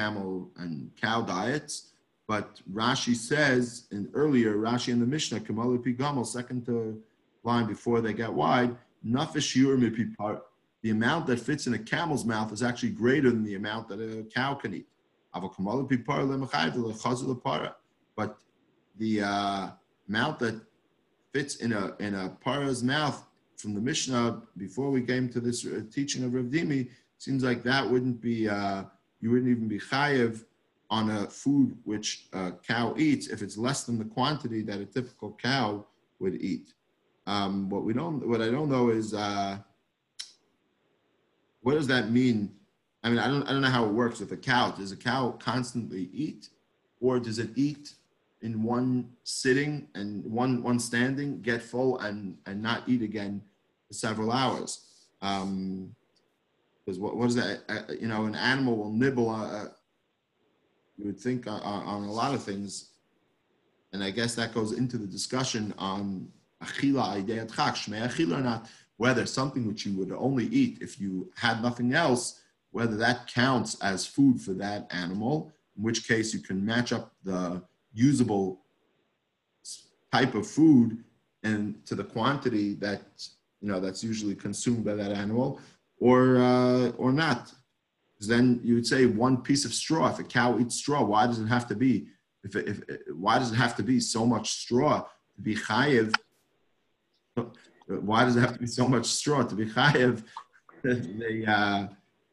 camel 0.00 0.50
and 0.56 0.90
cow 1.00 1.20
diets. 1.22 1.74
But 2.26 2.60
Rashi 2.72 3.14
says 3.14 3.86
in 3.90 4.08
earlier, 4.14 4.54
Rashi 4.54 4.90
in 4.94 5.00
the 5.00 5.10
Mishnah, 5.14 5.40
Kamal 5.40 5.76
Gamel, 5.78 6.24
second 6.24 6.64
to 6.66 7.02
line 7.42 7.66
before 7.66 8.00
they 8.00 8.12
get 8.12 8.32
wide. 8.32 8.76
The 10.82 10.90
amount 10.98 11.26
that 11.26 11.40
fits 11.40 11.66
in 11.66 11.74
a 11.74 11.78
camel's 11.78 12.24
mouth 12.24 12.52
is 12.52 12.62
actually 12.62 12.90
greater 12.90 13.30
than 13.30 13.44
the 13.44 13.56
amount 13.56 13.88
that 13.88 14.00
a 14.00 14.22
cow 14.38 14.54
can 14.54 14.74
eat. 14.74 14.88
But 18.16 18.38
the 19.02 19.12
uh, 19.22 19.68
amount 20.08 20.38
that 20.38 20.56
fits 21.32 21.56
in 21.56 21.72
a 21.72 21.84
in 22.06 22.14
a 22.14 22.28
para's 22.46 22.82
mouth 22.82 23.18
from 23.56 23.74
the 23.74 23.80
Mishnah 23.80 24.42
before 24.56 24.90
we 24.90 25.02
came 25.02 25.28
to 25.34 25.40
this 25.40 25.66
uh, 25.66 25.82
teaching 25.96 26.24
of 26.24 26.34
Rav 26.34 26.46
Dimi 26.46 26.88
seems 27.18 27.42
like 27.44 27.62
that 27.64 27.88
wouldn't 27.88 28.20
be 28.20 28.48
uh, 28.48 28.84
you 29.20 29.30
wouldn't 29.30 29.50
even 29.50 29.68
be 29.68 29.78
chayev 29.78 30.44
on 30.90 31.10
a 31.10 31.30
food 31.30 31.76
which 31.84 32.26
a 32.32 32.52
cow 32.52 32.94
eats 32.96 33.28
if 33.28 33.42
it's 33.42 33.56
less 33.56 33.84
than 33.84 33.98
the 33.98 34.04
quantity 34.04 34.62
that 34.62 34.80
a 34.80 34.84
typical 34.86 35.36
cow 35.40 35.84
would 36.18 36.42
eat. 36.42 36.72
Um, 37.26 37.68
what 37.70 37.84
we 37.84 37.92
don't, 37.92 38.26
what 38.26 38.42
I 38.42 38.50
don't 38.50 38.68
know 38.68 38.88
is 38.88 39.14
uh, 39.14 39.58
what 41.62 41.74
does 41.74 41.86
that 41.86 42.10
mean? 42.10 42.52
I 43.02 43.10
mean, 43.10 43.18
I 43.18 43.28
don't, 43.28 43.44
I 43.44 43.52
don't 43.52 43.62
know 43.62 43.68
how 43.68 43.84
it 43.84 43.92
works 43.92 44.20
with 44.20 44.32
a 44.32 44.36
cow. 44.36 44.70
Does 44.72 44.92
a 44.92 44.96
cow 44.96 45.30
constantly 45.38 46.10
eat, 46.12 46.48
or 47.00 47.18
does 47.18 47.38
it 47.38 47.50
eat 47.56 47.94
in 48.42 48.62
one 48.62 49.10
sitting 49.24 49.86
and 49.94 50.24
one 50.24 50.62
one 50.62 50.78
standing, 50.78 51.40
get 51.40 51.62
full 51.62 51.98
and 52.00 52.36
and 52.46 52.60
not 52.62 52.82
eat 52.86 53.02
again 53.02 53.42
for 53.86 53.94
several 53.94 54.32
hours? 54.32 54.86
Um, 55.22 55.94
because 56.90 57.00
what, 57.00 57.16
what 57.16 57.28
is 57.28 57.36
that? 57.36 57.60
Uh, 57.68 57.92
you 58.00 58.08
know, 58.08 58.24
an 58.24 58.34
animal 58.34 58.76
will 58.76 58.90
nibble. 58.90 59.30
Uh, 59.30 59.66
you 60.96 61.06
would 61.06 61.20
think 61.20 61.46
on, 61.46 61.60
on, 61.62 62.02
a 62.02 62.12
lot 62.12 62.34
of 62.34 62.42
things, 62.42 62.90
and 63.92 64.02
I 64.02 64.10
guess 64.10 64.34
that 64.34 64.52
goes 64.52 64.72
into 64.72 64.98
the 64.98 65.06
discussion 65.06 65.72
on 65.78 66.28
achila 66.64 67.22
ideyat 67.22 67.54
chak 67.54 67.76
achila 67.76 68.38
or 68.38 68.42
not. 68.42 68.68
Whether 68.96 69.24
something 69.24 69.66
which 69.68 69.86
you 69.86 69.96
would 69.98 70.10
only 70.10 70.46
eat 70.46 70.78
if 70.82 71.00
you 71.00 71.30
had 71.36 71.62
nothing 71.62 71.94
else, 71.94 72.40
whether 72.72 72.96
that 72.96 73.28
counts 73.28 73.80
as 73.82 74.04
food 74.04 74.40
for 74.40 74.52
that 74.54 74.88
animal, 74.90 75.52
in 75.76 75.84
which 75.84 76.08
case 76.08 76.34
you 76.34 76.40
can 76.40 76.64
match 76.64 76.92
up 76.92 77.12
the 77.22 77.62
usable 77.94 78.62
type 80.12 80.34
of 80.34 80.44
food 80.44 81.04
and 81.44 81.86
to 81.86 81.94
the 81.94 82.04
quantity 82.04 82.74
that 82.74 83.02
you 83.60 83.68
know 83.68 83.78
that's 83.78 84.02
usually 84.02 84.34
consumed 84.34 84.84
by 84.84 84.94
that 84.94 85.12
animal 85.12 85.60
or 86.00 86.38
uh, 86.38 86.88
or 86.90 87.12
not. 87.12 87.52
Then 88.20 88.60
you 88.62 88.74
would 88.74 88.86
say 88.86 89.06
one 89.06 89.42
piece 89.42 89.64
of 89.64 89.72
straw. 89.72 90.10
If 90.10 90.18
a 90.18 90.24
cow 90.24 90.58
eats 90.58 90.76
straw, 90.76 91.02
why 91.04 91.26
does 91.26 91.38
it 91.38 91.46
have 91.46 91.66
to 91.68 91.74
be? 91.74 92.08
If, 92.42 92.56
if 92.56 92.80
why 93.14 93.38
does 93.38 93.52
it 93.52 93.56
have 93.56 93.76
to 93.76 93.82
be 93.82 94.00
so 94.00 94.26
much 94.26 94.50
straw 94.50 95.06
to 95.36 95.42
be 95.42 95.54
chayiv? 95.54 96.14
Why 97.86 98.24
does 98.24 98.36
it 98.36 98.40
have 98.40 98.54
to 98.54 98.58
be 98.58 98.66
so 98.66 98.88
much 98.88 99.06
straw 99.06 99.42
to 99.42 99.54
be 99.54 99.66
chayiv? 99.66 100.24
they 100.82 101.44
uh, 101.46 101.86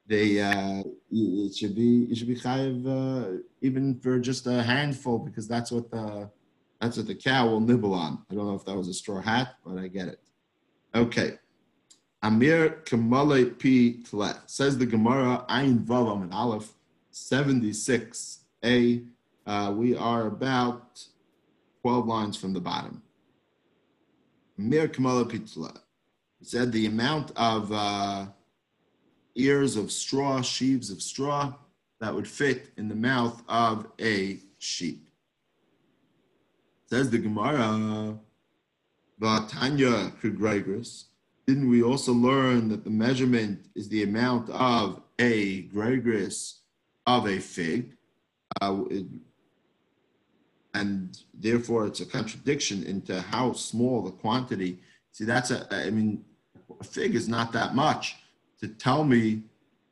they 0.08 0.42
uh, 0.42 0.84
it 1.12 1.56
should 1.56 1.76
be 1.76 2.06
it 2.10 2.18
should 2.18 2.28
be 2.28 2.36
chayiv 2.36 2.86
uh, 2.86 3.42
even 3.62 4.00
for 4.00 4.20
just 4.20 4.48
a 4.48 4.64
handful 4.64 5.20
because 5.20 5.48
that's 5.48 5.72
what 5.72 5.90
the 5.92 6.30
that's 6.82 6.98
what 6.98 7.08
the 7.08 7.16
cow 7.16 7.48
will 7.48 7.62
nibble 7.62 7.94
on. 7.94 8.24
I 8.30 8.36
don't 8.36 8.48
know 8.48 8.56
if 8.56 8.66
that 8.66 8.76
was 8.76 8.88
a 8.88 8.94
straw 8.94 9.22
hat, 9.22 9.56
but 9.66 9.78
I 9.78 9.88
get 9.88 10.08
it. 10.08 10.20
Okay. 10.94 11.40
Amir 12.28 12.82
Kamale 12.84 13.58
P 13.58 14.04
Tle. 14.04 14.34
Says 14.48 14.78
the 14.78 14.86
Gemara, 14.86 15.46
Ayin 15.50 15.86
Vavam 15.86 16.24
and 16.24 16.34
Aleph 16.34 16.74
76a. 17.14 19.06
Uh, 19.46 19.74
we 19.74 19.96
are 19.96 20.28
about 20.28 21.06
12 21.84 22.06
lines 22.06 22.36
from 22.36 22.52
the 22.52 22.60
bottom. 22.60 23.02
Amir 24.60 24.90
Kamale 24.90 25.30
P 25.30 25.40
Tle. 25.40 25.72
Said 26.42 26.74
the 26.74 26.88
amount 26.88 27.32
of 27.38 27.72
uh, 27.72 28.26
ears 29.36 29.78
of 29.78 29.90
straw, 29.90 30.42
sheaves 30.42 30.92
of 30.92 31.02
straw, 31.02 31.54
that 32.02 32.14
would 32.14 32.28
fit 32.28 32.72
in 32.76 32.90
the 32.90 32.96
mouth 32.96 33.42
of 33.48 33.88
a 34.02 34.42
sheep. 34.58 35.08
Says 36.88 37.10
the 37.10 37.20
Gemara, 37.20 38.20
Vatanya 39.22 40.12
Gregris. 40.20 41.07
Didn't 41.48 41.70
we 41.70 41.82
also 41.82 42.12
learn 42.12 42.68
that 42.70 42.84
the 42.84 42.90
measurement 42.90 43.68
is 43.74 43.88
the 43.88 44.04
amount 44.04 44.50
of 44.50 45.02
a 45.18 45.64
Gregris 45.70 46.60
of 47.06 47.26
a 47.26 47.40
fig? 47.40 47.96
Uh, 48.62 48.84
it, 48.90 49.06
and 50.74 51.18
therefore 51.34 51.88
it's 51.88 52.02
a 52.02 52.06
contradiction 52.06 52.84
into 52.84 53.22
how 53.22 53.54
small 53.54 54.02
the 54.02 54.12
quantity. 54.12 54.80
See, 55.14 55.24
that's 55.24 55.52
a, 55.52 55.66
I 55.72 55.90
mean, 55.90 56.26
a 56.80 56.84
fig 56.84 57.16
is 57.16 57.30
not 57.30 57.54
that 57.54 57.74
much. 57.74 58.18
To 58.60 58.68
tell 58.68 59.06
me, 59.06 59.44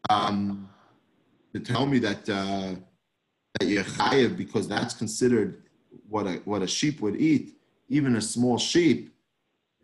um, 0.09 0.69
to 1.53 1.59
tell 1.61 1.85
me 1.85 1.99
that 1.99 2.27
uh, 2.29 2.75
that 3.59 3.67
you're 3.67 3.83
chayiv 3.83 4.35
because 4.35 4.67
that's 4.67 4.93
considered 4.93 5.63
what 6.09 6.27
a 6.27 6.33
what 6.43 6.61
a 6.61 6.67
sheep 6.67 6.99
would 6.99 7.15
eat. 7.15 7.53
Even 7.87 8.15
a 8.17 8.21
small 8.21 8.57
sheep, 8.57 9.14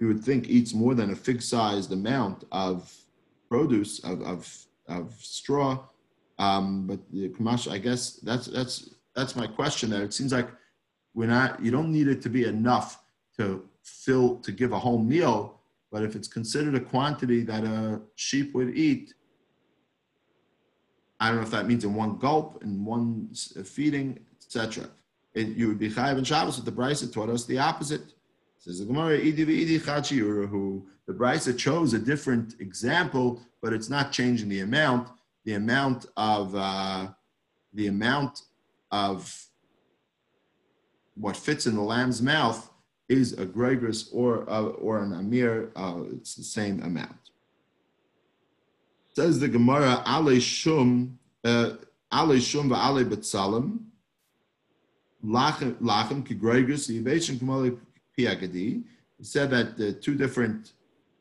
you 0.02 0.08
would 0.08 0.24
think 0.24 0.50
eats 0.50 0.74
more 0.74 0.96
than 0.96 1.12
a 1.12 1.16
fig-sized 1.16 1.94
amount 1.94 2.44
of 2.52 2.92
produce 3.48 4.00
of 4.00 4.22
of, 4.24 4.58
of 4.88 5.14
straw. 5.14 5.80
Um, 6.40 6.88
but 6.88 7.00
the 7.14 7.30
kamash, 7.30 7.72
I 7.72 7.78
guess 7.78 8.14
that's 8.16 8.48
that's 8.48 8.96
that's 9.16 9.36
my 9.36 9.46
question. 9.46 9.92
There, 9.92 10.04
it 10.04 10.14
seems 10.14 10.34
like 10.34 10.50
we're 11.14 11.28
not. 11.28 11.64
You 11.64 11.70
don't 11.70 11.92
need 11.92 12.08
it 12.08 12.22
to 12.24 12.30
be 12.30 12.46
enough 12.46 13.00
to 13.38 13.64
fill 13.84 14.38
to 14.38 14.52
give 14.52 14.72
a 14.72 14.80
whole 14.80 14.98
meal. 14.98 15.60
But 15.92 16.04
if 16.04 16.16
it's 16.16 16.28
considered 16.28 16.74
a 16.74 16.80
quantity 16.80 17.44
that 17.44 17.64
a 17.64 18.02
sheep 18.16 18.56
would 18.56 18.76
eat, 18.76 19.14
I 21.20 21.28
don't 21.28 21.36
know 21.36 21.44
if 21.44 21.52
that 21.52 21.68
means 21.68 21.84
in 21.84 21.94
one 21.94 22.18
gulp, 22.18 22.64
in 22.64 22.84
one 22.84 23.30
feeding, 23.66 24.20
etc. 24.42 24.90
You 25.36 25.68
would 25.68 25.78
be 25.78 25.92
chayiv 25.92 26.18
and 26.18 26.26
Shabbos, 26.26 26.60
but 26.60 26.66
the 26.66 26.72
Brisa 26.72 27.14
taught 27.14 27.30
us 27.30 27.46
the 27.46 27.60
opposite. 27.60 28.14
Says 28.62 28.78
the 28.78 28.86
Gemara, 28.86 29.18
The 29.18 30.84
Brisa 31.10 31.58
chose 31.58 31.94
a 31.94 32.00
different 32.00 32.62
example, 32.62 33.42
but 33.60 33.74
it's 33.74 33.90
not 33.90 34.12
changing 34.12 34.50
the 34.50 34.60
amount. 34.60 35.10
The 35.46 35.56
amount 35.56 36.06
of 36.16 36.56
uh, 36.56 37.08
the 37.74 37.88
amount 37.88 38.44
of 38.92 39.48
what 41.16 41.36
fits 41.36 41.66
in 41.66 41.74
the 41.74 41.82
lamb's 41.82 42.22
mouth 42.22 42.70
is 43.10 43.34
a 43.34 43.48
gregris 43.48 44.10
or 44.14 44.48
uh, 44.48 44.62
or 44.62 45.02
an 45.02 45.14
amir. 45.14 45.72
Uh, 45.76 46.04
it's 46.12 46.36
the 46.36 46.44
same 46.44 46.84
amount. 46.84 47.32
Says 49.16 49.40
the 49.40 49.48
Gemara, 49.48 50.04
Ale 50.08 50.40
Shum, 50.40 51.18
uh, 51.44 51.72
Ale 52.14 52.40
Shum 52.40 52.70
va'ale 52.70 53.04
Betzalim, 53.06 53.80
Lachem 55.26 55.74
lachem 55.82 56.24
ki 56.24 56.36
Gregris, 56.36 56.88
Yivation 56.90 57.38
Kamali 57.40 57.78
He 58.16 58.84
said 59.22 59.50
that 59.52 59.78
the 59.78 59.94
two 59.94 60.16
different 60.16 60.74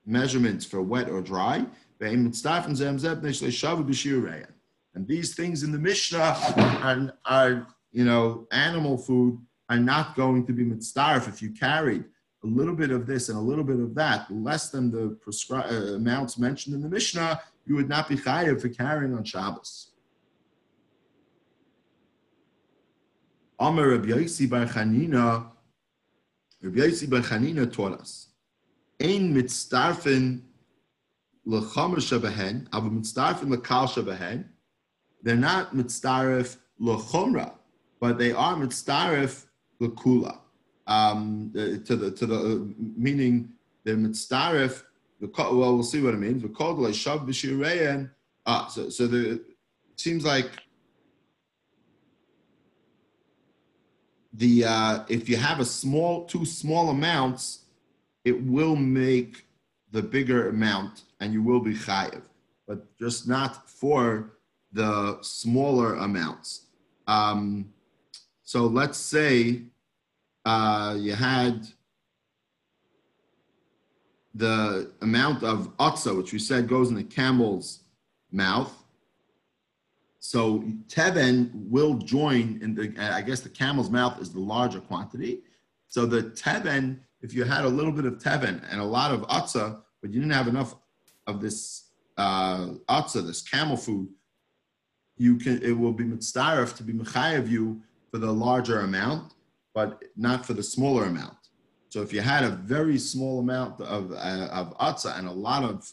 measurements 0.06 0.64
for 0.64 0.82
wet 0.82 1.08
or 1.08 1.20
dry, 1.20 1.66
and 2.00 2.32
these 5.06 5.34
things 5.34 5.62
in 5.62 5.72
the 5.72 5.78
Mishnah 5.78 6.36
are, 6.82 7.12
are 7.26 7.66
you 7.92 8.04
know, 8.04 8.46
animal 8.50 8.96
food 8.96 9.38
are 9.68 9.78
not 9.78 10.16
going 10.16 10.46
to 10.46 10.52
be 10.52 10.64
mitzdarf 10.64 11.28
if 11.28 11.40
you 11.42 11.50
carried 11.50 12.04
a 12.42 12.46
little 12.46 12.74
bit 12.74 12.90
of 12.90 13.06
this 13.06 13.28
and 13.28 13.36
a 13.36 13.40
little 13.40 13.64
bit 13.64 13.78
of 13.78 13.94
that, 13.94 14.30
less 14.30 14.70
than 14.70 14.90
the 14.90 15.16
prescribed 15.20 15.72
uh, 15.72 15.94
amounts 15.94 16.38
mentioned 16.38 16.74
in 16.74 16.80
the 16.80 16.88
Mishnah, 16.88 17.40
you 17.66 17.76
would 17.76 17.88
not 17.88 18.08
be 18.08 18.16
chayiv 18.16 18.60
for 18.62 18.68
carrying 18.70 19.14
on 19.14 19.24
Shabbos. 19.24 19.90
Amar 23.58 23.88
Rabbi 23.88 24.08
Yosi 24.08 24.48
Bar 24.48 24.64
Chanina, 24.64 25.50
Rabbi 26.62 26.78
Yosi 26.78 27.08
Bar 27.08 27.20
Chanina 27.20 27.72
taught 27.72 28.00
us, 28.00 28.28
Ein 29.00 29.32
mitzdarfen 29.32 30.42
lechomer 31.46 32.00
shabehen, 32.00 32.66
aber 32.70 32.90
mitzdarfen 32.90 33.48
lekal 33.48 33.88
shabehen. 33.88 34.44
They're 35.22 35.36
not 35.36 35.74
mitzdaref 35.74 36.58
lechomra, 36.80 37.52
but 37.98 38.18
they 38.18 38.32
are 38.32 38.56
mitzdaref 38.56 39.46
lekula. 39.80 40.38
Um, 40.86 41.50
to 41.54 41.96
the 41.96 42.10
to 42.10 42.26
the 42.26 42.34
uh, 42.36 42.84
meaning 42.96 43.52
the 43.84 43.92
mitzdaref. 43.92 44.82
Well, 45.20 45.76
we'll 45.76 45.82
see 45.82 46.02
what 46.02 46.14
it 46.14 46.18
means. 46.18 46.42
But 46.42 46.54
called 46.54 46.78
like 46.78 46.94
shav 46.94 47.26
b'shireyan. 47.26 48.10
Ah, 48.46 48.66
so 48.68 48.88
so 48.90 49.06
the 49.06 49.32
it 49.32 49.42
seems 49.96 50.24
like 50.24 50.50
the 54.32 54.64
uh, 54.64 55.04
if 55.08 55.28
you 55.28 55.36
have 55.36 55.60
a 55.60 55.64
small 55.64 56.24
two 56.24 56.44
small 56.44 56.90
amounts, 56.90 57.64
it 58.24 58.42
will 58.44 58.76
make 58.76 59.46
the 59.90 60.02
bigger 60.02 60.48
amount, 60.48 61.02
and 61.20 61.32
you 61.32 61.42
will 61.42 61.60
be 61.60 61.74
chayiv, 61.74 62.22
but 62.66 62.96
just 62.96 63.26
not 63.26 63.68
for 63.68 64.36
the 64.72 65.18
smaller 65.20 65.94
amounts. 65.96 66.66
Um, 67.06 67.72
so 68.42 68.66
let's 68.66 68.98
say 68.98 69.62
uh, 70.44 70.96
you 70.98 71.14
had 71.14 71.66
the 74.34 74.92
amount 75.02 75.42
of 75.42 75.76
otza, 75.78 76.16
which 76.16 76.32
we 76.32 76.38
said 76.38 76.68
goes 76.68 76.88
in 76.88 76.94
the 76.94 77.02
camel's 77.02 77.80
mouth. 78.30 78.79
So 80.20 80.62
teven 80.86 81.50
will 81.54 81.94
join 81.94 82.60
in 82.62 82.74
the, 82.74 82.94
I 82.98 83.22
guess 83.22 83.40
the 83.40 83.48
camel's 83.48 83.90
mouth 83.90 84.20
is 84.20 84.32
the 84.32 84.40
larger 84.40 84.80
quantity. 84.80 85.42
So 85.88 86.06
the 86.06 86.22
teven, 86.22 87.00
if 87.22 87.34
you 87.34 87.44
had 87.44 87.64
a 87.64 87.68
little 87.68 87.90
bit 87.90 88.04
of 88.04 88.18
teven 88.18 88.62
and 88.70 88.80
a 88.80 88.84
lot 88.84 89.12
of 89.12 89.22
otza, 89.22 89.80
but 90.00 90.12
you 90.12 90.20
didn't 90.20 90.34
have 90.34 90.46
enough 90.46 90.74
of 91.26 91.40
this 91.40 91.88
uh, 92.18 92.68
atza, 92.88 93.26
this 93.26 93.40
camel 93.40 93.78
food, 93.78 94.08
you 95.16 95.36
can 95.36 95.62
it 95.62 95.72
will 95.72 95.92
be 95.92 96.04
mitzdarif 96.04 96.76
to 96.76 96.82
be 96.82 96.92
mechayev 96.92 97.48
you 97.48 97.80
for 98.10 98.18
the 98.18 98.30
larger 98.30 98.80
amount, 98.80 99.34
but 99.74 100.02
not 100.16 100.44
for 100.44 100.52
the 100.52 100.62
smaller 100.62 101.04
amount. 101.04 101.36
So 101.88 102.02
if 102.02 102.12
you 102.12 102.20
had 102.20 102.44
a 102.44 102.50
very 102.50 102.98
small 102.98 103.40
amount 103.40 103.80
of, 103.80 104.12
uh, 104.12 104.48
of 104.52 104.76
atzah 104.78 105.18
and 105.18 105.26
a 105.26 105.32
lot 105.32 105.64
of 105.64 105.90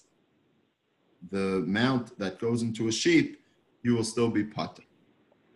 the 1.31 1.57
amount 1.57 2.17
that 2.19 2.39
goes 2.39 2.61
into 2.61 2.87
a 2.87 2.91
sheep, 2.91 3.36
you 3.87 3.95
will 3.95 4.03
still 4.03 4.29
be 4.29 4.43
potter. 4.43 4.83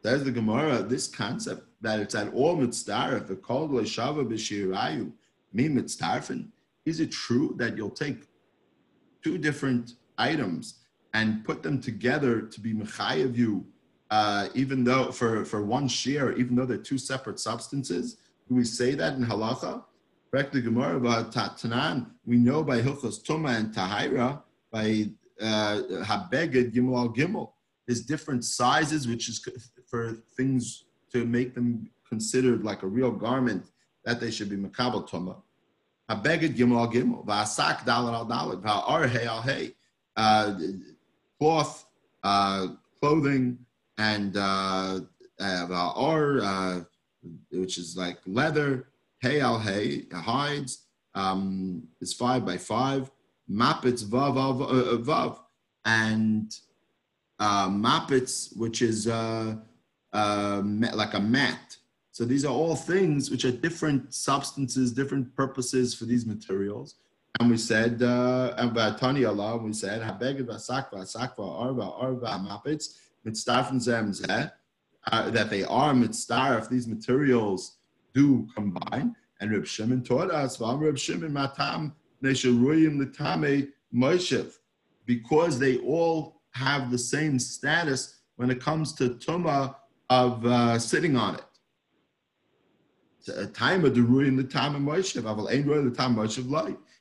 There's 0.04 0.24
the 0.24 0.32
Gemara, 0.32 0.82
this 0.82 1.08
concept 1.08 1.63
that 1.82 2.00
it's 2.00 2.15
at 2.15 2.34
all 2.34 2.56
mitzdarif, 2.58 3.28
the 3.28 3.36
called 3.36 3.72
shava 3.72 4.24
b'shirayu, 4.32 5.12
me 5.54 5.67
mitzdarfin. 5.67 6.48
Is 6.86 7.00
it 7.00 7.12
true 7.12 7.54
that 7.60 7.76
you'll 7.76 7.98
take 8.06 8.20
two 9.24 9.38
different 9.38 9.96
items 10.17 10.80
and 11.13 11.44
put 11.44 11.62
them 11.62 11.80
together 11.80 12.41
to 12.41 12.60
be 12.60 12.74
mechayev 12.74 13.36
you 13.36 13.65
uh, 14.12 14.50
even 14.54 14.84
though 14.84 15.12
for, 15.12 15.46
for 15.46 15.62
one 15.63 15.88
share, 15.88 16.34
even 16.34 16.56
though 16.56 16.65
they're 16.65 16.78
two 16.91 16.98
separate 16.98 17.39
substances, 17.39 18.17
do 18.48 18.56
we 18.56 18.63
say 18.63 18.94
that 18.94 19.15
in 19.15 19.26
halacha? 19.26 19.84
Correct 20.30 20.52
the 20.54 20.62
Gemara 20.62 20.98
about 20.98 21.34
Tanan. 21.34 22.08
We 22.26 22.38
know 22.38 22.62
by 22.63 22.82
Hilchos 22.82 23.24
Tuma 23.24 23.58
and 23.58 23.74
Tahira, 23.74 24.41
by 24.72 25.10
uh, 25.41 25.82
Habeged 26.10 26.74
Gimel 26.74 26.98
al 26.98 27.10
Gimel. 27.10 27.52
There's 27.91 28.06
different 28.06 28.45
sizes, 28.45 29.06
which 29.06 29.27
is 29.27 29.45
for 29.86 30.13
things 30.38 30.86
to 31.12 31.25
make 31.25 31.54
them 31.54 31.89
considered 32.08 32.63
like 32.63 32.84
a 32.84 32.88
real 32.88 33.12
garment 33.12 33.65
that 34.06 34.21
they 34.21 34.32
should 34.32 34.49
be 34.49 34.56
Makabal 34.56 35.10
Tuma. 35.10 35.36
Habeged 36.10 36.56
Gimel 36.56 36.80
al 36.80 36.88
Gimel. 36.89 37.25
Va'asak 37.25 37.80
Dalet 37.80 38.13
al 38.13 38.25
Dalet. 38.25 38.62
Va'ar 38.62 39.10
Hey 39.10 39.25
al 39.25 39.41
Hey. 39.41 39.73
Uh, 40.15 40.58
cloth, 41.38 41.86
uh, 42.23 42.67
clothing, 43.01 43.58
and 43.97 44.38
uh, 44.38 45.01
uh, 45.41 45.67
uh, 45.69 46.80
which 47.51 47.77
is 47.77 47.97
like 47.97 48.19
leather, 48.25 48.88
hay 49.21 49.41
al 49.41 49.60
hay, 49.60 50.06
hides, 50.13 50.86
um, 51.13 51.84
is 51.99 52.13
five 52.13 52.45
by 52.45 52.56
five, 52.56 53.12
mapits 53.49 54.06
vav 54.06 54.36
vav, 54.36 54.62
uh, 54.62 54.97
vav 54.99 55.39
and 55.84 56.56
uh, 57.41 57.67
mapits, 57.67 58.56
which 58.56 58.84
is 58.84 59.08
uh, 59.08 59.56
uh, 60.13 60.62
like 60.93 61.15
a 61.15 61.19
mat. 61.19 61.75
So 62.12 62.23
these 62.23 62.45
are 62.45 62.54
all 62.54 62.75
things 62.75 63.32
which 63.32 63.45
are 63.45 63.51
different 63.51 64.13
substances, 64.13 64.91
different 64.91 65.36
purposes 65.36 65.95
for 65.95 66.06
these 66.06 66.25
materials. 66.25 66.95
And 67.39 67.49
we 67.49 67.58
said, 67.58 68.04
uh, 68.04 68.54
and 68.58 68.75
Tani 68.99 69.25
Allah, 69.25 69.58
we 69.58 69.73
said, 69.73 70.01
Habeged 70.01 70.43
vasakva, 70.43 71.01
sakva, 71.01 71.39
arva, 71.39 71.82
arva, 71.82 72.27
mapits, 72.47 72.99
mitzdarfen 73.25 73.80
zeh, 73.80 74.51
uh, 75.12 75.32
that 75.32 75.49
they 75.49 75.63
are 75.63 75.93
mitzdarf, 75.93 76.69
these 76.69 76.88
materials 76.88 77.77
do 78.13 78.47
combine. 78.54 79.15
And 79.39 79.51
Reb 79.51 79.65
Shimon 79.65 80.04
taught 80.04 80.30
us, 80.30 80.62
Reb 80.62 80.97
Shimon 80.97 81.34
matam 81.34 81.95
nesharuyim 82.23 82.99
l'tame 82.99 83.69
moshev, 83.91 84.58
because 85.08 85.58
they 85.58 85.77
all 85.77 86.40
have 86.51 86.91
the 86.91 86.97
same 86.97 87.39
status 87.39 88.19
when 88.35 88.49
it 88.51 88.59
comes 88.59 88.93
to 88.93 89.09
tuma 89.09 89.75
of 90.09 90.45
uh, 90.45 90.77
sitting 90.77 91.15
on 91.15 91.35
it. 91.35 91.43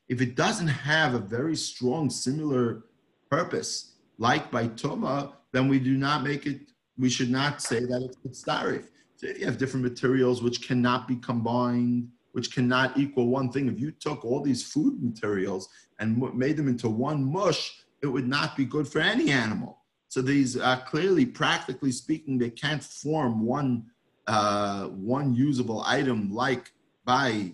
If 0.08 0.20
it 0.20 0.34
doesn't 0.34 0.68
have 0.68 1.14
a 1.14 1.18
very 1.18 1.56
strong 1.56 2.10
similar 2.10 2.84
purpose, 3.30 3.94
like 4.18 4.50
by 4.50 4.68
Tuma, 4.68 5.32
then 5.52 5.66
we 5.68 5.78
do 5.80 5.96
not 5.96 6.22
make 6.22 6.46
it. 6.46 6.60
We 6.98 7.08
should 7.08 7.30
not 7.30 7.62
say 7.62 7.80
that 7.80 8.02
it's 8.02 8.44
mitzdarif. 8.44 8.84
So 9.16 9.26
if 9.28 9.38
you 9.38 9.46
have 9.46 9.58
different 9.58 9.82
materials 9.84 10.42
which 10.42 10.66
cannot 10.66 11.08
be 11.08 11.16
combined, 11.16 12.08
which 12.32 12.52
cannot 12.54 12.98
equal 12.98 13.28
one 13.28 13.50
thing, 13.50 13.68
if 13.68 13.80
you 13.80 13.90
took 13.90 14.24
all 14.24 14.40
these 14.42 14.62
food 14.62 15.02
materials 15.02 15.68
and 15.98 16.18
made 16.34 16.56
them 16.56 16.68
into 16.68 16.88
one 16.88 17.24
mush, 17.24 17.84
it 18.02 18.06
would 18.06 18.28
not 18.28 18.56
be 18.56 18.64
good 18.64 18.88
for 18.88 19.00
any 19.00 19.30
animal. 19.30 19.78
So 20.08 20.22
these 20.22 20.56
are 20.56 20.80
clearly, 20.80 21.24
practically 21.24 21.92
speaking, 21.92 22.38
they 22.38 22.50
can't 22.50 22.82
form 22.82 23.44
one 23.44 23.86
uh, 24.26 24.86
one 24.86 25.34
usable 25.34 25.82
item 25.84 26.32
like 26.32 26.72
by 27.04 27.52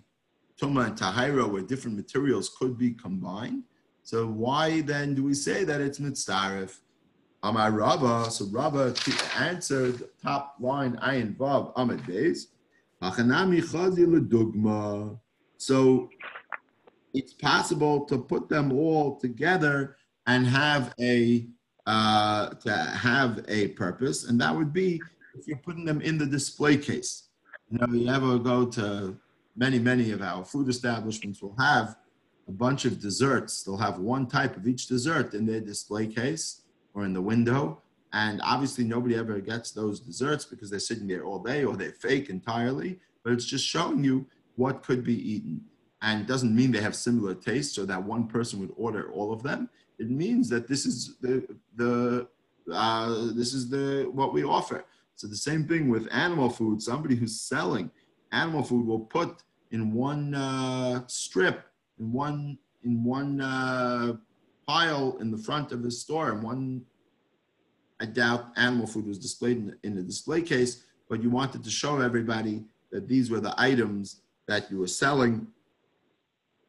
Tuma 0.61 0.87
and 0.87 0.99
Tahira, 0.99 1.51
where 1.51 1.63
different 1.63 1.97
materials 1.97 2.51
could 2.59 2.77
be 2.77 2.91
combined. 2.93 3.63
So 4.03 4.27
why 4.27 4.83
then 4.83 5.15
do 5.15 5.25
we 5.25 5.35
say 5.35 5.65
that 5.65 5.81
it's 5.81 5.99
mitzaref? 5.99 6.79
Amar 7.43 7.71
Rava, 7.71 8.31
so 8.31 8.47
Rava 8.47 8.95
answered 9.39 10.03
top 10.23 10.57
line 10.59 10.97
Ayin 10.97 11.37
Vav 11.37 11.73
Amid 11.77 12.01
Beis. 12.01 12.47
So 15.59 16.09
it's 17.15 17.33
possible 17.35 18.05
to 18.07 18.19
put 18.19 18.49
them 18.49 18.73
all 18.73 19.17
together 19.17 19.97
and 20.27 20.47
have 20.47 20.95
a 21.01 21.47
uh, 21.87 22.51
to 22.51 22.73
have 22.73 23.45
a 23.49 23.69
purpose, 23.69 24.29
and 24.29 24.41
that 24.41 24.55
would 24.55 24.73
be 24.73 25.01
if 25.39 25.47
you're 25.47 25.59
putting 25.59 25.85
them 25.85 26.01
in 26.01 26.19
the 26.19 26.27
display 26.27 26.77
case. 26.77 27.29
You 27.71 27.79
know, 27.79 27.93
you 27.93 28.09
ever 28.09 28.39
go 28.39 28.67
to 28.67 29.17
many, 29.57 29.79
many 29.79 30.13
of 30.13 30.23
our 30.23 30.45
food 30.45 30.69
establishments 30.69 31.43
will 31.43 31.57
have 31.59 31.97
a 32.49 32.53
bunch 32.53 32.85
of 32.85 33.01
desserts. 33.01 33.63
They'll 33.63 33.77
have 33.77 33.99
one 33.99 34.27
type 34.27 34.57
of 34.57 34.67
each 34.67 34.87
dessert 34.87 35.35
in 35.35 35.47
their 35.47 35.61
display 35.61 36.07
case 36.07 36.63
or 36.95 37.05
in 37.05 37.13
the 37.13 37.23
window. 37.23 37.83
And 38.13 38.41
obviously, 38.45 38.85
nobody 38.85 39.17
ever 39.17 39.41
gets 39.41 39.73
those 39.73 40.01
desserts 40.01 40.45
because 40.45 40.71
they're 40.71 40.79
sitting 40.79 41.07
there 41.07 41.25
all 41.25 41.39
day 41.41 41.65
or 41.65 41.77
they're 41.77 41.93
fake 41.93 42.31
entirely. 42.31 42.99
But 43.25 43.33
it's 43.33 43.45
just 43.45 43.67
showing 43.67 44.05
you 44.05 44.27
what 44.55 44.83
could 44.83 45.05
be 45.05 45.35
eaten. 45.35 45.61
And 46.03 46.21
it 46.21 46.27
doesn't 46.27 46.55
mean 46.55 46.71
they 46.71 46.81
have 46.81 46.95
similar 46.95 47.35
tastes 47.35 47.75
so 47.75 47.85
that 47.87 48.03
one 48.03 48.29
person 48.29 48.61
would 48.61 48.73
order 48.77 49.11
all 49.13 49.33
of 49.33 49.43
them. 49.43 49.69
It 49.99 50.11
means 50.11 50.49
that 50.51 50.69
this 50.69 50.87
is 50.87 51.17
the, 51.21 51.47
the 51.77 52.29
uh, 52.73 53.33
this 53.35 53.55
is 53.55 53.71
the 53.71 54.09
what 54.13 54.33
we 54.33 54.45
offer. 54.45 54.85
So 55.15 55.27
the 55.27 55.37
same 55.37 55.67
thing 55.67 55.89
with 55.89 56.09
animal 56.13 56.51
food. 56.51 56.83
Somebody 56.83 57.15
who's 57.15 57.41
selling 57.41 57.91
animal 58.33 58.63
food 58.63 58.87
will 58.87 59.01
put 59.01 59.43
in 59.71 59.93
one 59.93 60.35
uh, 60.35 61.07
strip, 61.07 61.65
in 61.99 62.13
one 62.13 62.59
in 62.85 63.03
one 63.03 63.41
uh, 63.41 64.15
pile 64.67 65.17
in 65.21 65.31
the 65.31 65.39
front 65.39 65.73
of 65.73 65.83
his 65.83 66.01
store, 66.01 66.33
and 66.33 66.43
one. 66.43 66.85
I 67.99 68.05
doubt 68.05 68.53
animal 68.57 68.87
food 68.87 69.07
was 69.07 69.19
displayed 69.19 69.57
in, 69.57 69.75
in 69.83 69.97
the 69.97 70.03
display 70.03 70.43
case, 70.43 70.85
but 71.09 71.23
you 71.23 71.31
wanted 71.31 71.65
to 71.65 71.71
show 71.71 72.01
everybody 72.01 72.63
that 72.93 73.09
these 73.09 73.31
were 73.31 73.41
the 73.41 73.55
items 73.57 74.21
that 74.47 74.71
you 74.71 74.79
were 74.79 74.87
selling, 74.87 75.47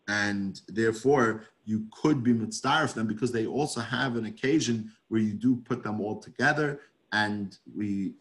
and 0.07 0.61
therefore 0.67 1.45
you 1.65 1.85
could 1.91 2.23
be 2.23 2.33
mitzvah 2.33 2.89
them 2.95 3.07
because 3.07 3.31
they 3.31 3.45
also 3.45 3.81
have 3.81 4.15
an 4.15 4.25
occasion 4.25 4.91
where 5.09 5.21
you 5.21 5.33
do 5.33 5.57
put 5.57 5.83
them 5.83 5.99
all 5.99 6.17
together, 6.17 6.79
and 7.11 7.57
we 7.75 8.13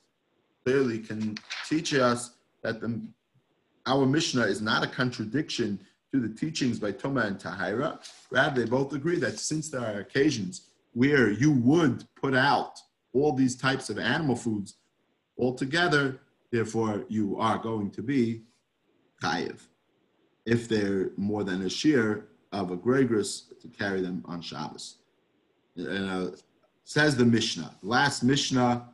clearly 0.65 0.99
can 0.99 1.37
teach 1.69 1.95
us 1.95 2.33
that 2.63 2.81
the, 2.81 3.01
our 3.87 4.05
Mishnah 4.05 4.43
is 4.43 4.61
not 4.61 4.83
a 4.83 4.89
contradiction 4.89 5.79
to 6.13 6.21
the 6.21 6.35
teachings 6.35 6.79
by 6.79 6.93
Tuma 6.93 7.25
and 7.27 7.39
Tahira. 7.39 7.99
Rather, 8.31 8.63
they 8.63 8.69
both 8.69 8.93
agree 8.93 9.19
that 9.19 9.39
since 9.39 9.71
there 9.71 9.81
are 9.81 10.01
occasions 10.01 10.69
where 10.93 11.31
you 11.31 11.53
would 11.53 12.05
put 12.17 12.35
out 12.35 12.81
all 13.13 13.33
these 13.33 13.57
types 13.57 13.91
of 13.91 13.99
animal 13.99 14.35
foods 14.35 14.75
all 15.37 15.55
together, 15.55 16.21
therefore 16.51 17.05
you 17.09 17.39
are 17.39 17.59
going 17.59 17.91
to 17.91 18.03
be 18.03 18.43
chayiv. 19.23 19.59
If 20.47 20.69
they're 20.69 21.11
more 21.17 21.45
than 21.45 21.63
a 21.63 21.69
shear 21.69 22.29
of 22.53 22.71
a 22.71 22.77
gregris 22.77 23.43
to 23.61 23.69
carry 23.69 24.01
them 24.01 24.25
on 24.27 24.41
Shabbos. 24.41 24.97
And, 25.77 26.11
uh, 26.11 26.31
says 26.85 27.17
the 27.17 27.25
Mishnah, 27.25 27.75
last 27.83 28.23
Mishnah 28.23 28.89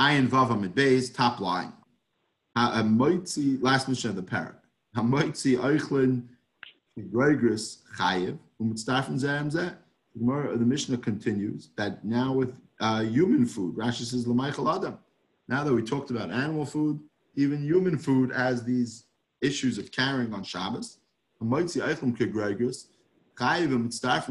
Ayin 0.00 0.26
Vav 0.26 0.50
Amid 0.50 1.14
top 1.14 1.38
line. 1.40 1.72
Hamoitzi, 2.56 3.62
last 3.62 3.88
Mishnah 3.88 4.10
of 4.10 4.16
the 4.16 4.22
parak. 4.22 4.56
Hamoitzi 4.96 5.56
Eichlin 5.58 6.24
Gregris 6.98 7.78
Chayiv, 7.96 8.38
Zeh. 8.60 9.76
The 10.14 10.64
Mishnah 10.64 10.98
continues 10.98 11.70
that 11.76 12.04
now 12.04 12.32
with 12.32 12.54
uh, 12.80 13.02
human 13.02 13.46
food, 13.46 13.76
Rashi 13.76 14.04
says 14.04 14.26
Lamaichel 14.26 14.74
Adam. 14.76 14.98
Now 15.48 15.64
that 15.64 15.72
we 15.72 15.82
talked 15.82 16.10
about 16.10 16.30
animal 16.30 16.66
food, 16.66 17.00
even 17.36 17.62
human 17.62 17.96
food 17.96 18.32
has 18.32 18.64
these 18.64 19.04
issues 19.42 19.76
of 19.78 19.90
carrying 19.90 20.32
on 20.32 20.42
Shabbos. 20.44 20.98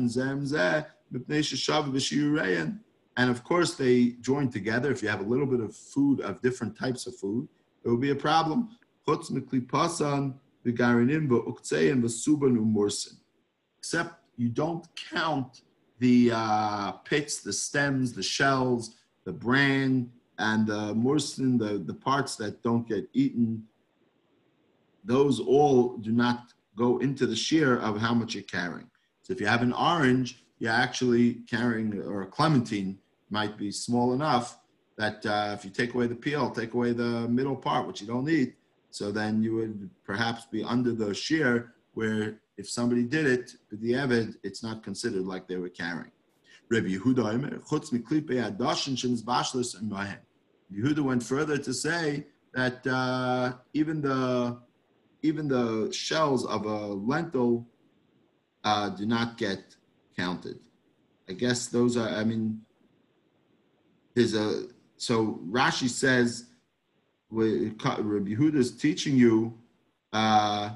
Zem 0.10 0.46
Zeh. 0.46 0.86
And 3.18 3.30
of 3.30 3.44
course, 3.44 3.74
they 3.74 4.16
join 4.22 4.50
together. 4.50 4.92
If 4.92 5.04
you 5.04 5.10
have 5.10 5.20
a 5.20 5.30
little 5.30 5.46
bit 5.46 5.60
of 5.60 5.76
food, 5.76 6.22
of 6.22 6.42
different 6.42 6.78
types 6.78 7.06
of 7.08 7.16
food, 7.16 7.48
it 7.84 7.90
will 7.90 7.98
be 7.98 8.12
a 8.12 8.16
problem. 8.16 8.70
Except 13.80 14.16
you 14.38 14.50
don't 14.50 14.88
count 14.96 15.62
the 16.00 16.32
uh, 16.34 16.92
pits, 17.04 17.42
the 17.42 17.54
stems, 17.54 18.14
the 18.14 18.24
shells, 18.24 18.96
the 19.26 19.34
bran, 19.34 20.10
and 20.40 20.66
the 20.66 20.94
mursin, 20.96 21.60
the, 21.60 21.78
the 21.80 21.94
parts 21.94 22.36
that 22.38 22.64
don't 22.64 22.88
get 22.88 23.08
eaten. 23.14 23.64
Those 25.04 25.40
all 25.40 25.98
do 25.98 26.12
not 26.12 26.54
go 26.76 27.00
into 27.00 27.26
the 27.26 27.36
shear 27.36 27.78
of 27.80 28.00
how 28.00 28.14
much 28.14 28.36
you're 28.36 28.44
carrying. 28.44 28.90
So 29.24 29.34
if 29.34 29.42
you 29.42 29.48
have 29.48 29.62
an 29.62 29.74
orange, 29.74 30.44
you're 30.60 30.72
actually 30.72 31.36
carrying, 31.50 32.02
or 32.02 32.24
a 32.24 32.28
clementine 32.28 32.98
might 33.30 33.58
be 33.58 33.72
small 33.72 34.14
enough 34.14 34.60
that 34.98 35.26
uh, 35.26 35.56
if 35.58 35.66
you 35.66 35.72
take 35.72 35.94
away 35.94 36.08
the 36.08 36.16
peel, 36.16 36.52
take 36.52 36.74
away 36.74 36.94
the 36.94 37.28
middle 37.28 37.56
part, 37.56 37.88
which 37.88 38.02
you 38.02 38.08
don't 38.08 38.26
need, 38.26 38.54
so 38.92 39.12
then 39.12 39.42
you 39.42 39.56
would 39.56 39.90
perhaps 40.04 40.46
be 40.46 40.64
under 40.64 40.92
the 40.94 41.14
shear 41.14 41.74
where 41.94 42.40
if 42.58 42.70
somebody 42.70 43.04
did 43.04 43.26
it, 43.26 43.54
the 43.72 43.94
Evid, 43.94 44.36
it's 44.44 44.62
not 44.62 44.84
considered 44.84 45.26
like 45.26 45.48
they 45.48 45.58
were 45.58 45.70
carrying. 45.70 46.12
Rabbi 46.70 46.90
Yehuda 46.90 47.34
Yehuda 50.74 51.00
went 51.04 51.24
further 51.24 51.58
to 51.58 51.74
say 51.74 52.26
that 52.54 52.88
uh, 52.88 53.54
even 53.74 54.02
the 54.02 54.58
even 55.22 55.48
the 55.48 55.92
shells 55.92 56.46
of 56.46 56.66
a 56.66 56.88
lentil 56.88 57.68
uh, 58.64 58.90
do 58.90 59.06
not 59.06 59.38
get 59.38 59.76
counted. 60.18 60.60
I 61.30 61.34
guess 61.34 61.68
those 61.68 61.98
are, 61.98 62.10
I 62.10 62.24
mean, 62.24 62.62
there's 64.14 64.36
a, 64.36 64.66
so 64.98 65.40
Rashi 65.50 65.90
says, 65.90 66.46
Rabbi 67.32 67.76
Yehuda 67.80 68.56
is 68.56 68.72
teaching 68.76 69.16
you, 69.16 69.58
uh, 70.12 70.72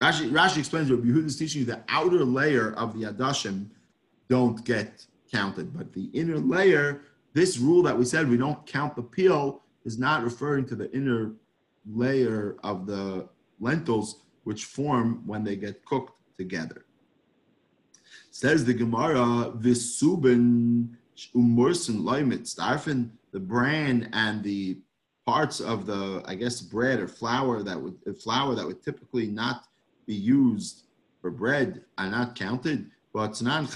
Rashi, 0.00 0.30
Rashi 0.30 0.58
explains 0.58 0.90
Rabbi 0.90 1.06
Yehuda 1.06 1.26
is 1.26 1.36
teaching 1.36 1.60
you 1.60 1.66
the 1.66 1.82
outer 1.88 2.24
layer 2.24 2.74
of 2.74 2.98
the 2.98 3.06
Adashim 3.06 3.66
don't 4.28 4.64
get 4.64 5.04
counted, 5.30 5.76
but 5.76 5.92
the 5.92 6.04
inner 6.12 6.38
layer, 6.38 7.02
this 7.34 7.58
rule 7.58 7.82
that 7.82 7.96
we 7.96 8.04
said 8.04 8.28
we 8.28 8.36
don't 8.36 8.64
count 8.66 8.94
the 8.94 9.02
peel 9.02 9.62
is 9.84 9.98
not 9.98 10.22
referring 10.22 10.64
to 10.66 10.76
the 10.76 10.90
inner 10.92 11.32
layer 11.90 12.56
of 12.62 12.86
the 12.86 13.28
lentils 13.60 14.20
which 14.44 14.64
form 14.64 15.22
when 15.26 15.44
they 15.44 15.56
get 15.56 15.84
cooked 15.84 16.14
together. 16.36 16.84
Says 18.30 18.64
the 18.64 18.74
Gemara, 18.74 19.52
Visuben 19.56 20.96
umursen 21.34 22.02
loimitz, 22.02 22.56
darfen 22.56 23.10
the 23.32 23.40
bran 23.40 24.08
and 24.12 24.42
the 24.42 24.78
parts 25.26 25.60
of 25.60 25.86
the, 25.86 26.22
I 26.26 26.34
guess, 26.34 26.60
bread 26.60 27.00
or 27.00 27.08
flour 27.08 27.62
that 27.62 27.80
would 27.80 27.96
uh, 28.08 28.12
flour 28.12 28.54
that 28.54 28.66
would 28.66 28.82
typically 28.82 29.28
not 29.28 29.66
be 30.06 30.14
used 30.14 30.84
for 31.20 31.30
bread 31.30 31.82
are 31.98 32.10
not 32.10 32.34
counted. 32.34 32.90
But 33.12 33.32
kemach. 33.32 33.70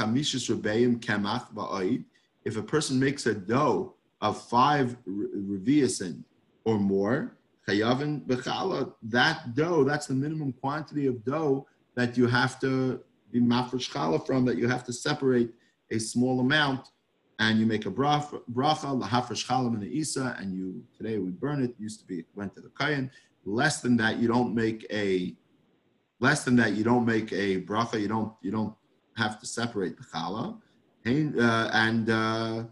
If 2.44 2.56
a 2.56 2.62
person 2.62 2.98
makes 2.98 3.26
a 3.26 3.34
dough 3.34 3.94
of 4.20 4.42
five 4.42 4.96
reviasin 5.06 6.22
or 6.64 6.78
more, 6.78 7.35
chayavin 7.68 8.26
bechala, 8.26 8.92
that 9.02 9.54
dough, 9.54 9.84
that's 9.84 10.06
the 10.06 10.14
minimum 10.14 10.52
quantity 10.52 11.06
of 11.06 11.24
dough 11.24 11.66
that 11.94 12.16
you 12.16 12.26
have 12.26 12.60
to 12.60 13.00
be 13.30 13.40
mafresh 13.40 13.90
challah 13.90 14.24
from, 14.26 14.44
that 14.44 14.56
you 14.56 14.68
have 14.68 14.84
to 14.84 14.92
separate 14.92 15.50
a 15.90 15.98
small 15.98 16.40
amount, 16.40 16.88
and 17.38 17.58
you 17.58 17.66
make 17.66 17.86
a 17.86 17.90
bracha, 17.90 18.40
lahafresh 18.54 19.46
chalam 19.46 19.74
in 19.74 19.80
the 19.80 19.98
isa, 19.98 20.36
and 20.38 20.54
you 20.54 20.82
today 20.96 21.18
we 21.18 21.30
burn 21.30 21.62
it. 21.62 21.74
Used 21.78 22.00
to 22.00 22.06
be 22.06 22.24
went 22.34 22.54
to 22.54 22.60
the 22.60 22.70
kayan. 22.70 23.10
less 23.44 23.80
than 23.80 23.96
that, 23.98 24.18
you 24.18 24.28
don't 24.28 24.54
make 24.54 24.86
a 24.90 25.34
less 26.20 26.44
than 26.44 26.56
that, 26.56 26.72
you 26.72 26.84
don't 26.84 27.04
make 27.04 27.32
a 27.32 27.60
bracha. 27.62 28.00
You 28.00 28.08
don't 28.08 28.32
you 28.42 28.50
don't 28.50 28.74
have 29.16 29.38
to 29.40 29.46
separate 29.46 29.96
the 29.98 30.04
challah. 30.04 30.58
Uh, 31.06 31.70
and 31.72 32.10
uh, 32.10 32.64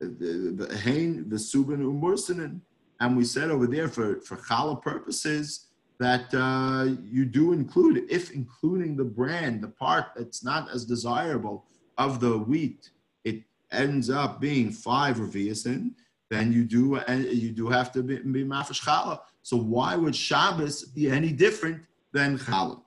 the 0.00 0.80
hain 0.82 1.28
the 1.28 1.36
subin 1.36 1.78
umursinin. 1.78 2.60
And 3.02 3.16
we 3.16 3.24
said 3.24 3.50
over 3.50 3.66
there 3.66 3.88
for 3.88 4.20
for 4.20 4.36
challah 4.36 4.80
purposes 4.80 5.66
that 5.98 6.32
uh, 6.32 6.84
you 7.02 7.24
do 7.24 7.52
include, 7.52 8.06
if 8.08 8.30
including 8.30 8.96
the 8.96 9.04
brand, 9.04 9.60
the 9.60 9.72
part 9.84 10.06
that's 10.16 10.44
not 10.44 10.70
as 10.70 10.84
desirable 10.84 11.64
of 11.98 12.20
the 12.20 12.38
wheat, 12.38 12.90
it 13.24 13.42
ends 13.72 14.08
up 14.08 14.40
being 14.40 14.70
five 14.70 15.16
reviasin, 15.16 15.90
then 16.30 16.52
you 16.52 16.64
do 16.64 16.94
and 17.10 17.24
you 17.24 17.50
do 17.50 17.66
have 17.68 17.90
to 17.90 18.04
be, 18.04 18.18
be 18.18 18.44
mafish 18.44 18.80
challah. 18.86 19.18
So 19.42 19.56
why 19.56 19.96
would 19.96 20.14
Shabbos 20.14 20.84
be 20.84 21.10
any 21.10 21.32
different 21.32 21.82
than 22.12 22.38
challah? 22.38 22.82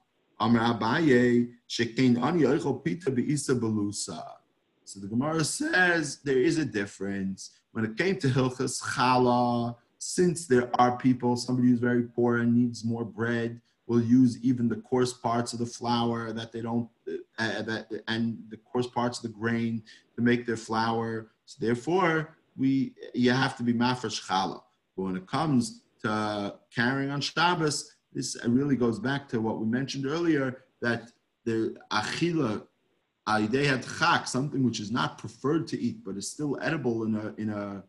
So 4.85 4.99
the 4.99 5.07
Gemara 5.07 5.43
says 5.43 6.19
there 6.23 6.41
is 6.49 6.57
a 6.57 6.65
difference 6.65 7.51
when 7.73 7.83
it 7.83 7.97
came 7.97 8.17
to 8.19 8.27
hilchas 8.27 8.81
challah 8.81 9.75
since 10.05 10.45
there 10.45 10.69
are 10.79 10.97
people, 10.97 11.35
somebody 11.35 11.69
who's 11.69 11.79
very 11.79 12.03
poor 12.03 12.37
and 12.37 12.53
needs 12.53 12.85
more 12.85 13.03
bread, 13.03 13.59
will 13.87 14.01
use 14.01 14.37
even 14.43 14.67
the 14.69 14.75
coarse 14.77 15.13
parts 15.13 15.53
of 15.53 15.59
the 15.59 15.65
flour 15.65 16.31
that 16.31 16.51
they 16.51 16.61
don't, 16.61 16.87
uh, 17.39 17.61
that 17.63 17.87
and 18.07 18.37
the 18.49 18.57
coarse 18.57 18.87
parts 18.87 19.17
of 19.17 19.23
the 19.23 19.37
grain 19.39 19.81
to 20.15 20.21
make 20.21 20.45
their 20.45 20.57
flour. 20.57 21.31
So 21.45 21.57
therefore, 21.59 22.37
we 22.55 22.93
you 23.13 23.31
have 23.31 23.57
to 23.57 23.63
be 23.63 23.73
mafresh 23.73 24.27
challah. 24.27 24.61
But 24.95 25.03
when 25.03 25.17
it 25.17 25.27
comes 25.27 25.81
to 26.03 26.55
carrying 26.73 27.09
on 27.09 27.21
Shabbos, 27.21 27.91
this 28.13 28.37
really 28.47 28.75
goes 28.75 28.99
back 28.99 29.27
to 29.29 29.41
what 29.41 29.59
we 29.59 29.65
mentioned 29.65 30.05
earlier 30.05 30.65
that 30.81 31.11
the 31.45 31.75
achila 31.91 32.65
had 33.27 33.85
chak, 33.97 34.27
something 34.27 34.63
which 34.63 34.79
is 34.79 34.91
not 34.91 35.17
preferred 35.17 35.67
to 35.67 35.79
eat 35.79 36.03
but 36.05 36.15
is 36.15 36.29
still 36.31 36.57
edible 36.61 37.03
in 37.05 37.15
a 37.15 37.33
in 37.41 37.49
a 37.49 37.83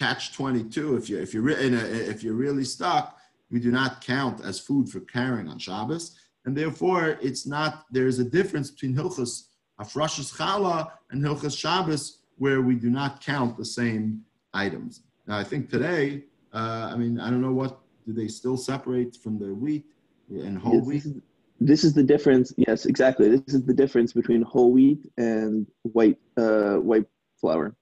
catch 0.00 0.32
22 0.32 0.96
if 0.96 1.10
you 1.10 1.18
if 1.18 1.34
you're 1.34 1.50
in 1.50 1.74
a, 1.74 1.84
if 2.12 2.22
you're 2.22 2.40
really 2.46 2.64
stuck 2.64 3.20
we 3.50 3.58
do 3.60 3.70
not 3.70 4.00
count 4.00 4.42
as 4.44 4.60
food 4.60 4.88
for 4.88 5.00
carrying 5.00 5.48
on 5.48 5.58
Shabbos. 5.58 6.16
And 6.44 6.56
therefore 6.56 7.18
it's 7.20 7.46
not 7.46 7.84
there's 7.90 8.18
a 8.18 8.24
difference 8.24 8.70
between 8.70 8.94
hilchas 8.94 9.48
afrashas 9.80 10.34
chala 10.36 10.90
and 11.10 11.22
hilchas 11.22 11.58
Shabbos 11.58 12.18
where 12.38 12.62
we 12.62 12.74
do 12.74 12.88
not 12.88 13.22
count 13.22 13.58
the 13.58 13.64
same 13.64 14.22
items. 14.54 15.02
Now 15.26 15.36
I 15.38 15.44
think 15.44 15.68
today 15.68 16.24
uh, 16.52 16.90
I 16.92 16.96
mean 16.96 17.20
I 17.20 17.28
don't 17.30 17.42
know 17.42 17.52
what 17.52 17.80
do 18.06 18.12
they 18.12 18.28
still 18.28 18.56
separate 18.56 19.16
from 19.16 19.38
the 19.38 19.52
wheat 19.54 19.84
and 20.30 20.56
whole 20.58 20.76
yes, 20.76 20.86
wheat? 20.86 21.02
this 21.02 21.06
is, 21.06 21.22
this 21.60 21.84
is 21.84 21.92
the 21.92 22.02
difference 22.02 22.54
yes 22.56 22.86
exactly. 22.86 23.28
This 23.28 23.54
is 23.54 23.64
the 23.66 23.74
difference 23.74 24.12
between 24.12 24.42
whole 24.42 24.72
wheat 24.72 25.02
and 25.18 25.66
white 25.82 26.18
uh, 26.38 26.76
white 26.76 27.06
flour 27.40 27.76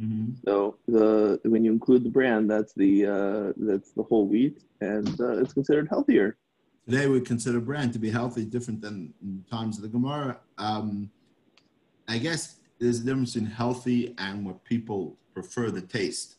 Mm-hmm. 0.00 0.34
So 0.44 0.76
the 0.86 1.40
when 1.44 1.64
you 1.64 1.72
include 1.72 2.04
the 2.04 2.10
brand, 2.10 2.50
that's 2.50 2.74
the 2.74 3.06
uh, 3.06 3.52
that's 3.56 3.92
the 3.92 4.02
whole 4.02 4.26
wheat, 4.26 4.62
and 4.80 5.20
uh, 5.20 5.38
it's 5.38 5.52
considered 5.52 5.88
healthier. 5.88 6.36
Today 6.88 7.06
we 7.08 7.20
consider 7.20 7.60
brand 7.60 7.92
to 7.94 7.98
be 7.98 8.10
healthy, 8.10 8.44
different 8.44 8.80
than 8.80 9.12
in 9.22 9.44
times 9.50 9.76
of 9.76 9.82
the 9.82 9.88
Gemara. 9.88 10.38
Um, 10.58 11.10
I 12.08 12.18
guess 12.18 12.56
there's 12.78 13.00
a 13.00 13.04
difference 13.04 13.36
in 13.36 13.46
healthy 13.46 14.14
and 14.18 14.46
what 14.46 14.62
people 14.64 15.16
prefer 15.34 15.70
the 15.70 15.80
taste. 15.80 16.36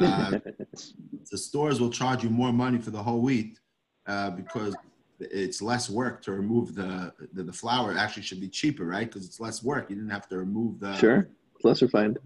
Uh, 0.00 0.38
the 1.30 1.38
stores 1.38 1.80
will 1.80 1.90
charge 1.90 2.24
you 2.24 2.30
more 2.30 2.52
money 2.52 2.78
for 2.78 2.90
the 2.90 3.02
whole 3.02 3.20
wheat 3.20 3.60
uh, 4.06 4.30
because 4.30 4.74
it's 5.20 5.62
less 5.62 5.88
work 5.88 6.22
to 6.22 6.32
remove 6.32 6.74
the, 6.74 7.12
the, 7.32 7.44
the 7.44 7.52
flour. 7.52 7.92
It 7.92 7.96
actually 7.96 8.24
should 8.24 8.40
be 8.40 8.48
cheaper, 8.48 8.84
right? 8.84 9.06
Because 9.06 9.26
it's 9.26 9.38
less 9.38 9.62
work. 9.62 9.88
You 9.90 9.96
didn't 9.96 10.10
have 10.10 10.28
to 10.30 10.38
remove 10.38 10.80
the 10.80 10.96
sure 10.96 11.28
it's 11.54 11.64
less 11.64 11.82
refined. 11.82 12.18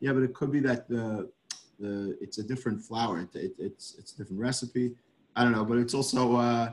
Yeah, 0.00 0.12
but 0.12 0.22
it 0.22 0.34
could 0.34 0.52
be 0.52 0.60
that 0.60 0.88
the 0.88 1.30
the 1.78 2.16
it's 2.20 2.38
a 2.38 2.42
different 2.42 2.82
flour. 2.82 3.20
It, 3.20 3.34
it, 3.34 3.54
it's 3.58 3.96
it's 3.98 4.12
a 4.14 4.18
different 4.18 4.40
recipe. 4.40 4.94
I 5.36 5.42
don't 5.42 5.52
know, 5.52 5.64
but 5.64 5.78
it's 5.78 5.94
also 5.94 6.36
uh, 6.36 6.72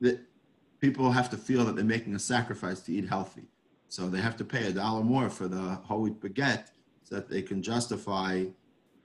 that 0.00 0.20
people 0.80 1.10
have 1.10 1.28
to 1.30 1.36
feel 1.36 1.64
that 1.64 1.76
they're 1.76 1.84
making 1.84 2.14
a 2.14 2.18
sacrifice 2.18 2.80
to 2.82 2.92
eat 2.92 3.08
healthy, 3.08 3.46
so 3.88 4.08
they 4.08 4.20
have 4.20 4.36
to 4.38 4.44
pay 4.44 4.66
a 4.68 4.72
dollar 4.72 5.04
more 5.04 5.28
for 5.28 5.48
the 5.48 5.60
whole 5.86 6.02
wheat 6.02 6.20
baguette 6.20 6.68
so 7.04 7.16
that 7.16 7.28
they 7.28 7.42
can 7.42 7.62
justify, 7.62 8.44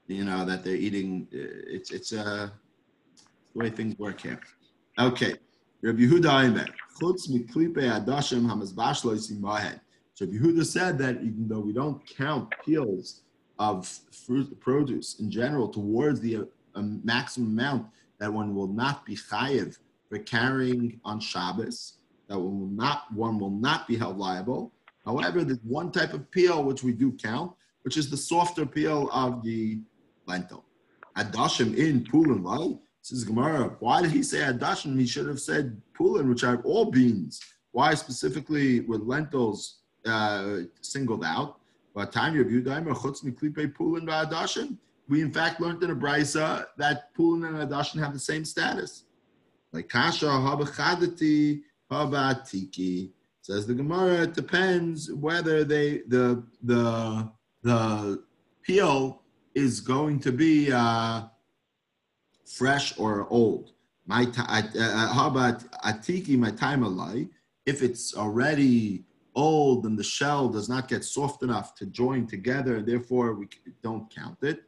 you 0.06 0.24
know, 0.24 0.44
that 0.44 0.64
they're 0.64 0.76
eating. 0.76 1.28
Uh, 1.32 1.76
it's 1.76 1.90
it's 1.90 2.12
uh, 2.12 2.48
the 3.52 3.58
way 3.58 3.70
things 3.70 3.98
work 3.98 4.20
here. 4.20 4.40
Okay, 4.98 5.34
Rabbi 5.82 6.00
Yehuda 6.00 6.44
Aimer. 6.44 6.66
Chutz 7.00 7.28
miklipe 7.30 7.82
adashim 7.82 8.46
hamazbash 8.46 9.04
lo. 9.04 9.14
So 10.16 10.24
Yehuda 10.24 10.64
said 10.64 10.96
that 10.96 11.16
even 11.16 11.46
though 11.46 11.60
we 11.60 11.74
don't 11.74 12.00
count 12.06 12.50
peels 12.64 13.20
of 13.58 13.86
fruit 13.86 14.58
produce 14.60 15.20
in 15.20 15.30
general 15.30 15.68
towards 15.68 16.20
the 16.20 16.48
uh, 16.74 16.82
maximum 17.04 17.48
amount 17.48 17.88
that 18.18 18.32
one 18.32 18.54
will 18.54 18.66
not 18.66 19.04
be 19.04 19.14
chayiv 19.14 19.76
for 20.08 20.18
carrying 20.20 20.98
on 21.04 21.20
Shabbos, 21.20 21.98
that 22.28 22.38
one 22.38 22.60
will 22.60 22.66
not 22.68 23.12
one 23.12 23.38
will 23.38 23.50
not 23.50 23.86
be 23.86 23.94
held 23.94 24.16
liable. 24.16 24.72
However, 25.04 25.44
there's 25.44 25.58
one 25.62 25.92
type 25.92 26.14
of 26.14 26.30
peel 26.30 26.64
which 26.64 26.82
we 26.82 26.92
do 26.92 27.12
count, 27.12 27.52
which 27.82 27.98
is 27.98 28.08
the 28.08 28.16
softer 28.16 28.64
peel 28.64 29.10
of 29.12 29.42
the 29.42 29.80
lentil. 30.24 30.64
Adashim 31.18 31.76
in 31.76 32.04
pulin, 32.04 32.42
right? 32.42 32.78
Says 33.02 33.22
Gemara, 33.22 33.76
why 33.80 34.00
did 34.00 34.12
he 34.12 34.22
say 34.22 34.38
adashim? 34.38 34.98
He 34.98 35.06
should 35.06 35.28
have 35.28 35.40
said 35.40 35.78
pulin, 35.92 36.26
which 36.26 36.42
are 36.42 36.62
all 36.62 36.90
beans. 36.90 37.38
Why 37.72 37.92
specifically 37.92 38.80
with 38.80 39.02
lentils 39.02 39.82
uh, 40.06 40.62
singled 40.80 41.24
out. 41.24 41.58
But 41.94 42.12
time 42.12 42.34
we 45.08 45.22
in 45.22 45.32
fact 45.32 45.60
learned 45.60 45.82
in 45.82 45.90
a 45.90 45.96
brisa 45.96 46.66
that 46.76 47.14
pulin 47.14 47.46
and 47.46 47.56
adashin 47.56 47.98
have 48.00 48.12
the 48.12 48.18
same 48.18 48.44
status. 48.44 49.04
Like 49.72 49.88
kasha 49.88 50.26
habachadati 50.26 51.62
habatiki 51.90 53.10
says 53.40 53.66
the 53.66 53.74
Gemara. 53.74 54.22
It 54.22 54.34
depends 54.34 55.12
whether 55.12 55.64
they 55.64 56.02
the 56.08 56.42
the 56.62 57.30
the 57.62 58.22
peel 58.62 59.22
is 59.54 59.80
going 59.80 60.20
to 60.20 60.32
be 60.32 60.72
uh, 60.72 61.22
fresh 62.44 62.98
or 62.98 63.26
old. 63.30 63.72
My 64.06 64.22
uh, 64.36 64.62
uh, 64.78 65.12
how 65.14 65.28
about 65.28 65.60
atiki 65.84 66.36
my 66.38 66.50
time 66.50 66.82
alai? 66.82 67.28
If 67.64 67.82
it's 67.82 68.16
already 68.16 69.05
old 69.36 69.84
and 69.84 69.98
the 69.98 70.02
shell 70.02 70.48
does 70.48 70.68
not 70.68 70.88
get 70.88 71.04
soft 71.04 71.42
enough 71.42 71.74
to 71.76 71.86
join 71.86 72.26
together, 72.26 72.76
and 72.76 72.86
therefore 72.86 73.34
we 73.34 73.48
don't 73.82 74.12
count 74.12 74.38
it. 74.42 74.62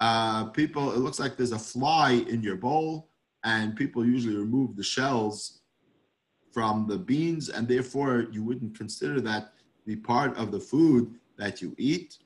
Uh, 0.00 0.44
people, 0.44 0.92
it 0.92 0.98
looks 0.98 1.18
like 1.18 1.36
there's 1.36 1.52
a 1.52 1.58
fly 1.58 2.24
in 2.28 2.42
your 2.42 2.56
bowl, 2.56 3.08
and 3.44 3.74
people 3.74 4.06
usually 4.06 4.36
remove 4.36 4.76
the 4.76 4.82
shells 4.82 5.60
from 6.52 6.86
the 6.86 6.98
beans, 6.98 7.48
and 7.48 7.66
therefore 7.66 8.26
you 8.30 8.44
wouldn't 8.44 8.76
consider 8.76 9.20
that 9.20 9.52
be 9.86 9.96
part 9.96 10.36
of 10.36 10.52
the 10.52 10.60
food 10.60 11.14
that 11.36 11.60
you 11.62 11.74
eat. 11.78 12.18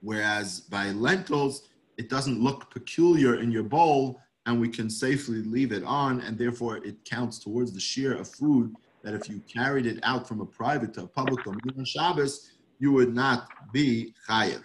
Whereas 0.00 0.60
by 0.60 0.90
lentils, 0.90 1.68
it 1.96 2.08
doesn't 2.08 2.42
look 2.42 2.70
peculiar 2.70 3.36
in 3.36 3.52
your 3.52 3.62
bowl 3.62 4.20
and 4.46 4.60
we 4.60 4.68
can 4.68 4.90
safely 4.90 5.42
leave 5.42 5.72
it 5.72 5.84
on, 5.84 6.20
and 6.20 6.36
therefore 6.36 6.78
it 6.78 7.04
counts 7.04 7.38
towards 7.38 7.72
the 7.72 7.80
share 7.80 8.14
of 8.14 8.28
food 8.28 8.74
that 9.02 9.14
if 9.14 9.28
you 9.28 9.40
carried 9.52 9.86
it 9.86 9.98
out 10.02 10.26
from 10.26 10.40
a 10.40 10.46
private 10.46 10.94
to 10.94 11.02
a 11.02 11.06
public 11.06 11.46
on 11.46 11.84
Shabbos, 11.84 12.52
you 12.78 12.92
would 12.92 13.14
not 13.14 13.48
be 13.72 14.14
chayiv. 14.28 14.62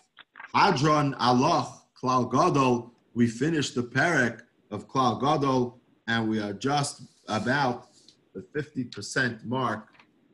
Hadran 0.56 1.16
Alach 1.18 1.82
Klal 2.02 2.32
Gadol. 2.32 2.92
We 3.14 3.28
finished 3.28 3.76
the 3.76 3.84
parak 3.84 4.42
of 4.72 4.88
Klal 4.88 5.20
Gadol, 5.20 5.80
and 6.08 6.30
we 6.30 6.40
are 6.40 6.54
just 6.54 7.04
about 7.28 7.88
the 8.34 8.42
50% 8.56 9.44
mark 9.46 9.88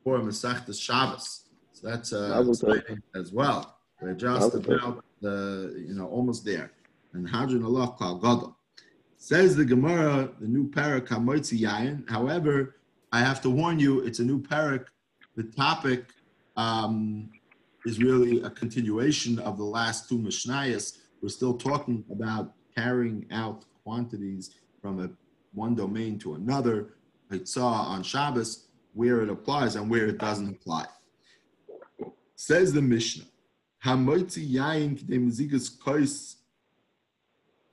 for 0.04 0.20
Masechtas 0.20 0.82
Shabbos. 0.82 1.50
So 1.74 1.88
that's 1.88 2.14
uh, 2.14 2.44
exciting 2.48 3.02
as 3.16 3.32
well. 3.32 3.78
We're 4.02 4.14
just 4.14 4.54
about 4.54 5.04
the, 5.22 5.74
you 5.88 5.94
know, 5.94 6.08
almost 6.08 6.44
there. 6.44 6.72
And 7.14 7.28
Hadran 7.28 7.62
Alach 7.62 7.98
Klal 7.98 8.22
Gadol. 8.22 8.58
Says 9.24 9.56
the 9.56 9.64
Gemara, 9.64 10.30
the 10.42 10.50
new 10.50 10.70
parak 10.70 11.08
Hamoitzi 11.08 11.58
Yayin. 11.58 12.04
However, 12.10 12.76
I 13.14 13.20
have 13.20 13.42
to 13.44 13.50
warn 13.50 13.80
you, 13.80 14.02
it's 14.02 14.20
a 14.20 14.24
new 14.26 14.42
parak. 14.42 14.88
The 15.38 15.44
topic 15.44 16.08
um, 16.58 17.30
is 17.86 18.04
really 18.04 18.42
a 18.42 18.50
continuation 18.50 19.40
of 19.40 19.58
the 19.58 19.64
last 19.64 20.10
two 20.10 20.18
Mishnayos. 20.18 20.98
We're 21.22 21.30
still 21.30 21.54
talking 21.54 22.04
about 22.12 22.52
carrying 22.76 23.26
out 23.32 23.64
quantities 23.86 24.56
from 24.82 25.00
a, 25.00 25.10
one 25.54 25.74
domain 25.74 26.20
to 26.20 26.34
another. 26.34 26.96
I 27.32 27.46
saw 27.46 27.72
on 27.72 28.04
Shabbos 28.04 28.68
where 28.94 29.22
it 29.22 29.30
applies 29.30 29.78
and 29.78 29.90
where 29.90 30.08
it 30.08 30.18
doesn't 30.18 30.50
apply. 30.50 30.88
Says 32.36 32.74
the 32.74 32.82
Mishnah. 32.82 33.24
Hamoitzi 33.86 34.46
yain 34.56 35.00
k'dei 35.00 35.18
mezigas 35.18 35.80
kois. 35.80 36.36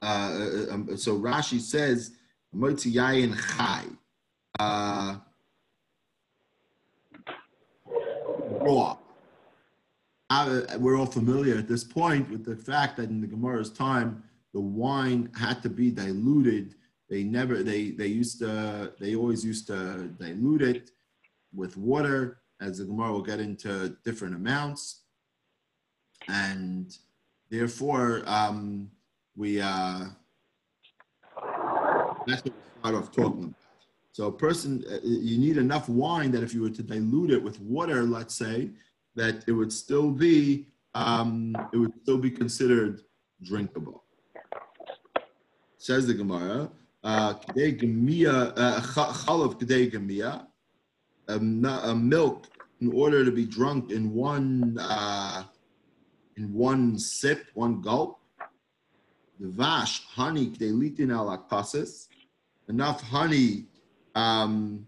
Uh, 0.02 0.66
um, 0.70 0.96
so 0.96 1.18
Rashi 1.18 1.60
says, 1.60 2.12
Hamoitzi 2.54 2.94
yain 2.94 3.36
chai. 3.56 3.84
Uh, 4.58 5.16
raw. 8.60 8.96
We're 10.78 10.96
all 10.96 11.06
familiar 11.06 11.58
at 11.58 11.68
this 11.68 11.84
point 11.84 12.30
with 12.30 12.44
the 12.44 12.56
fact 12.56 12.96
that 12.96 13.08
in 13.10 13.20
the 13.20 13.26
Gemara's 13.26 13.70
time, 13.70 14.22
the 14.52 14.60
wine 14.60 15.30
had 15.36 15.62
to 15.62 15.68
be 15.68 15.90
diluted. 15.90 16.74
They 17.08 17.24
never, 17.24 17.62
they, 17.62 17.90
they 17.90 18.06
used 18.06 18.38
to, 18.40 18.92
they 19.00 19.16
always 19.16 19.44
used 19.44 19.66
to 19.68 20.08
dilute 20.18 20.62
it 20.62 20.90
with 21.54 21.76
water, 21.76 22.38
as 22.60 22.78
the 22.78 22.84
Gemara 22.84 23.12
will 23.12 23.22
get 23.22 23.40
into 23.40 23.96
different 24.04 24.34
amounts. 24.34 25.02
And 26.28 26.96
therefore, 27.50 28.22
um, 28.26 28.90
we, 29.36 29.60
uh, 29.60 30.06
that's 32.26 32.44
what 32.44 32.54
we 32.54 32.80
start 32.80 32.94
off 32.94 33.10
talking 33.10 33.44
about. 33.44 33.54
So 34.12 34.26
a 34.26 34.32
person, 34.32 34.84
uh, 34.90 34.98
you 35.02 35.38
need 35.38 35.56
enough 35.56 35.88
wine 35.88 36.30
that 36.32 36.42
if 36.42 36.52
you 36.52 36.62
were 36.62 36.70
to 36.70 36.82
dilute 36.82 37.30
it 37.30 37.42
with 37.42 37.60
water, 37.60 38.02
let's 38.02 38.34
say, 38.34 38.70
that 39.14 39.44
it 39.46 39.52
would 39.52 39.72
still 39.72 40.10
be, 40.10 40.66
um, 40.94 41.54
it 41.72 41.76
would 41.76 41.92
still 42.02 42.18
be 42.18 42.30
considered 42.30 43.02
drinkable. 43.42 44.04
Says 45.78 46.06
the 46.06 46.14
Gemara, 46.14 46.70
uh, 47.02 47.34
k'dei 47.34 47.80
gemia, 47.80 48.52
uh, 48.56 48.80
chalav 48.80 49.58
k'dei 49.58 49.90
gemia, 49.90 50.46
a 51.28 51.94
milk 51.94 52.48
in 52.80 52.92
order 52.92 53.24
to 53.24 53.30
be 53.30 53.44
drunk 53.44 53.90
in 53.90 54.12
one 54.12 54.76
uh, 54.78 55.44
in 56.36 56.52
one 56.52 56.98
sip, 56.98 57.46
one 57.54 57.80
gulp. 57.80 58.19
The 59.40 59.48
vash 59.48 60.04
honey 60.04 60.48
k'dei 60.48 61.10
al 61.10 61.28
enough 62.68 63.02
honey 63.02 63.64
um, 64.14 64.86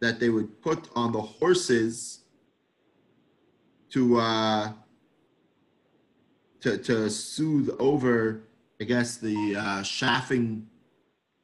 that 0.00 0.18
they 0.18 0.30
would 0.30 0.60
put 0.60 0.88
on 0.96 1.12
the 1.12 1.20
horses 1.20 2.24
to 3.90 4.18
uh, 4.18 4.72
to, 6.62 6.78
to 6.78 7.08
soothe 7.08 7.70
over, 7.78 8.42
I 8.80 8.84
guess, 8.84 9.16
the 9.16 9.56
uh, 9.56 9.82
chaffing, 9.84 10.66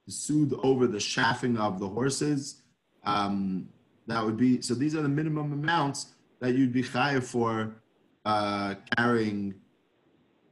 to 0.04 0.10
soothe 0.10 0.54
over 0.64 0.88
the 0.88 0.98
chaffing 0.98 1.56
of 1.56 1.78
the 1.78 1.88
horses. 1.88 2.62
Um, 3.04 3.68
that 4.08 4.24
would 4.24 4.36
be 4.36 4.60
so. 4.60 4.74
These 4.74 4.96
are 4.96 5.02
the 5.02 5.08
minimum 5.08 5.52
amounts 5.52 6.14
that 6.40 6.56
you'd 6.56 6.72
be 6.72 6.82
chayav 6.82 7.22
for 7.22 7.76
uh, 8.24 8.74
carrying 8.96 9.54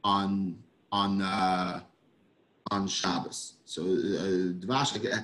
on 0.05 0.57
on 0.91 1.21
uh, 1.21 1.81
on 2.71 2.87
Shabbos. 2.87 3.55
So 3.65 3.81
uh, 3.81 4.53
dvash, 4.61 5.23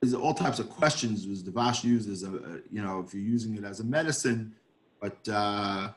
there's 0.00 0.14
all 0.14 0.34
types 0.34 0.58
of 0.58 0.70
questions. 0.70 1.26
Was 1.26 1.42
dvash 1.42 1.84
used 1.84 2.10
as 2.10 2.22
a, 2.22 2.60
you 2.70 2.82
know 2.82 3.00
if 3.00 3.14
you're 3.14 3.22
using 3.22 3.56
it 3.56 3.64
as 3.64 3.80
a 3.80 3.84
medicine? 3.84 4.54
But 5.00 5.18
uh, 5.30 5.90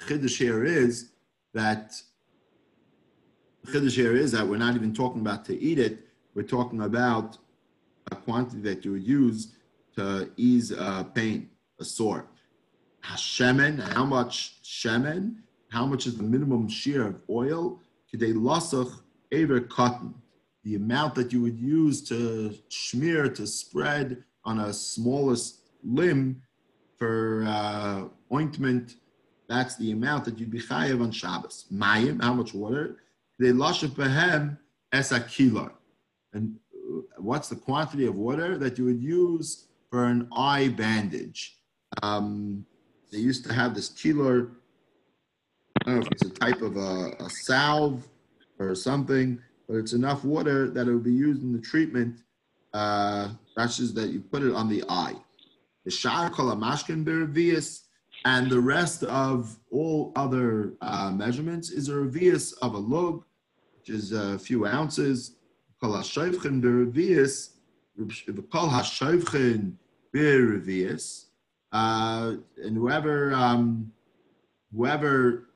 chiddush 0.00 0.36
here 0.36 0.64
is 0.64 1.10
that 1.54 2.00
chiddush 3.66 3.94
here 3.94 4.16
is 4.16 4.32
that 4.32 4.46
we're 4.46 4.58
not 4.58 4.74
even 4.74 4.94
talking 4.94 5.20
about 5.20 5.44
to 5.46 5.58
eat 5.58 5.78
it. 5.78 6.06
We're 6.34 6.42
talking 6.42 6.82
about 6.82 7.38
a 8.10 8.16
quantity 8.16 8.62
that 8.62 8.84
you 8.84 8.92
would 8.92 9.06
use 9.06 9.54
to 9.96 10.30
ease 10.36 10.70
a 10.70 11.06
pain, 11.14 11.50
a 11.80 11.84
sore. 11.84 12.26
Hashemen, 13.04 13.80
how 13.94 14.04
much 14.04 14.62
shemen? 14.62 15.36
How 15.70 15.84
much 15.84 16.06
is 16.06 16.16
the 16.16 16.22
minimum 16.22 16.68
shiur 16.68 17.08
of 17.08 17.20
oil? 17.28 17.80
Kidei 18.12 18.34
lasach 18.34 19.00
aver 19.32 19.60
katan 19.60 20.14
the 20.64 20.74
amount 20.74 21.14
that 21.14 21.32
you 21.32 21.40
would 21.40 21.58
use 21.58 22.02
to 22.02 22.54
smear, 22.68 23.28
to 23.28 23.46
spread 23.46 24.22
on 24.44 24.60
a 24.60 24.72
smallest 24.72 25.60
limb 25.82 26.42
for 26.98 27.44
uh, 27.46 28.04
ointment, 28.34 28.96
that's 29.48 29.76
the 29.76 29.92
amount 29.92 30.24
that 30.26 30.38
you'd 30.38 30.50
be 30.50 30.60
chayav 30.60 31.02
on 31.02 31.10
Shabbos. 31.10 31.66
Mayim, 31.72 32.22
how 32.22 32.34
much 32.34 32.52
water? 32.52 32.96
They 33.38 33.46
lashav 33.46 33.90
behem 33.90 34.58
es 34.92 35.12
akilar. 35.12 35.70
And 36.34 36.56
uh, 36.74 37.00
what's 37.18 37.48
the 37.48 37.56
quantity 37.56 38.06
of 38.06 38.16
water 38.16 38.58
that 38.58 38.76
you 38.78 38.84
would 38.84 39.00
use 39.00 39.68
for 39.90 40.04
an 40.04 40.28
eye 40.36 40.68
bandage? 40.68 41.56
Um, 42.02 42.66
they 43.10 43.18
used 43.18 43.44
to 43.46 43.54
have 43.54 43.74
this 43.74 43.88
kilor, 43.88 44.50
I 45.86 45.90
don't 45.90 45.94
know 45.96 46.00
if 46.00 46.12
it's 46.12 46.22
a 46.22 46.30
type 46.30 46.62
of 46.62 46.76
a, 46.76 47.16
a 47.20 47.30
salve 47.30 48.06
or 48.58 48.74
something 48.74 49.40
but 49.68 49.76
it's 49.76 49.92
enough 49.92 50.24
water 50.24 50.70
that 50.70 50.88
it 50.88 50.92
will 50.92 50.98
be 50.98 51.12
used 51.12 51.42
in 51.42 51.52
the 51.52 51.60
treatment. 51.60 52.22
Uh, 52.72 53.28
that's 53.54 53.76
just 53.76 53.94
that 53.94 54.08
you 54.08 54.20
put 54.20 54.42
it 54.42 54.54
on 54.54 54.68
the 54.68 54.82
eye. 54.88 55.14
The 55.84 55.90
shar 55.90 56.30
kolamashkin 56.30 57.04
beravias, 57.04 57.82
and 58.24 58.50
the 58.50 58.60
rest 58.60 59.04
of 59.04 59.58
all 59.70 60.12
other 60.16 60.74
uh, 60.80 61.10
measurements 61.10 61.70
is 61.70 61.88
a 61.88 61.92
revius 61.92 62.54
of 62.62 62.74
a 62.74 62.78
log, 62.78 63.24
which 63.76 63.90
is 63.90 64.12
a 64.12 64.38
few 64.38 64.66
ounces. 64.66 65.36
Kol 65.80 65.92
hashavchen 65.92 66.60
beravias, 66.60 67.50
kol 68.50 68.68
hashavchen 68.68 69.74
beravias, 70.14 71.26
uh, 71.72 72.34
and 72.56 72.76
whoever 72.76 73.32
um, 73.32 73.92
whoever 74.74 75.47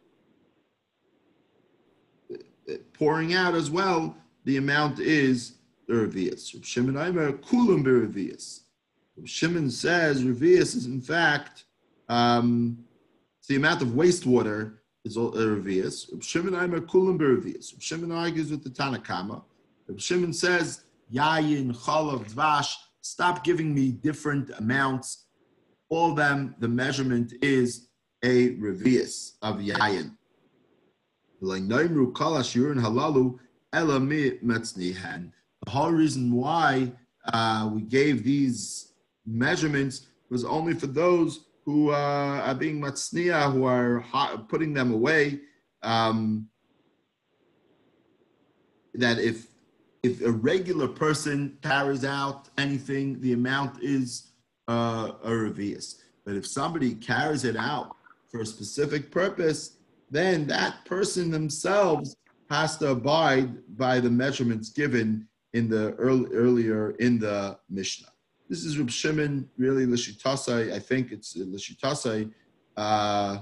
pouring 3.03 3.35
out 3.35 3.57
as 3.57 3.69
well, 3.69 4.17
the 4.45 4.59
amount 4.59 5.01
is 5.01 5.55
the 5.89 5.95
revius. 5.95 6.55
Shimon 6.65 6.97
Aimer 6.97 7.33
kulam 7.33 7.83
berevius. 7.83 8.61
Shimon 9.25 9.73
says 9.73 10.23
revius 10.23 10.77
is 10.77 10.87
in 10.87 11.01
fact 11.01 11.65
um, 12.09 12.79
the 13.49 13.57
amount 13.57 13.83
of 13.83 13.89
wastewater 13.89 14.75
is 15.05 15.17
a 15.17 15.21
revius. 15.21 15.97
Shimon 16.23 16.55
Aimer 16.55 16.81
kulam 16.81 17.19
berevius. 17.19 17.75
Shimon 17.81 18.13
argues 18.13 18.53
with 18.53 18.63
the 18.63 18.71
Tanna 18.71 19.01
Kamma. 19.01 19.43
Shimon 19.97 20.33
says 20.33 20.83
yayin 21.13 21.75
chalav 21.85 22.33
dvash. 22.33 22.73
Stop 23.01 23.43
giving 23.43 23.75
me 23.75 23.91
different 23.91 24.49
amounts. 24.59 25.25
All 25.89 26.11
of 26.11 26.17
them, 26.17 26.55
the 26.61 26.69
measurement 26.69 27.33
is 27.43 27.89
a 28.23 28.51
revius 28.59 29.33
of 29.43 29.57
yayin. 29.57 30.13
The 35.65 35.71
whole 35.71 35.91
reason 35.91 36.33
why 36.33 36.93
uh, 37.33 37.69
we 37.73 37.83
gave 37.83 38.23
these 38.23 38.93
measurements 39.27 40.07
was 40.31 40.45
only 40.45 40.75
for 40.75 40.87
those 40.87 41.47
who 41.65 41.91
uh, 41.91 42.43
are 42.45 42.55
being 42.55 42.81
matzniya, 42.81 43.53
who 43.53 43.65
are 43.65 44.01
hot, 44.01 44.49
putting 44.49 44.73
them 44.73 44.93
away. 44.93 45.41
Um, 45.83 46.49
that 48.95 49.19
if 49.19 49.49
if 50.03 50.21
a 50.23 50.31
regular 50.31 50.89
person 50.89 51.59
carries 51.63 52.05
out 52.05 52.51
anything, 52.59 53.21
the 53.21 53.33
amount 53.33 53.83
is 53.83 54.33
uh, 54.69 55.13
a 55.25 55.31
revius. 55.31 55.97
But 56.25 56.35
if 56.35 56.47
somebody 56.47 56.95
carries 56.95 57.45
it 57.45 57.57
out 57.57 57.97
for 58.29 58.41
a 58.41 58.47
specific 58.47 59.11
purpose, 59.11 59.79
then 60.13 60.47
that 60.47 60.85
person 60.85 61.31
themselves 61.31 62.15
has 62.51 62.77
to 62.77 62.91
abide 62.91 63.49
by 63.79 63.99
the 63.99 64.11
measurements 64.11 64.69
given 64.69 65.27
in 65.55 65.71
the 65.71 65.95
early, 65.95 66.31
earlier 66.35 66.91
in 67.01 67.19
the 67.19 67.59
Mishnah. 67.71 68.09
This 68.47 68.65
is 68.65 68.79
Reb 68.79 68.91
Shimon, 68.91 69.49
really 69.57 69.87
Lishitasai. 69.87 70.71
I 70.71 70.79
think 70.79 71.13
it's 71.13 71.35
Lishitasai 71.35 72.31
uh, 72.77 73.39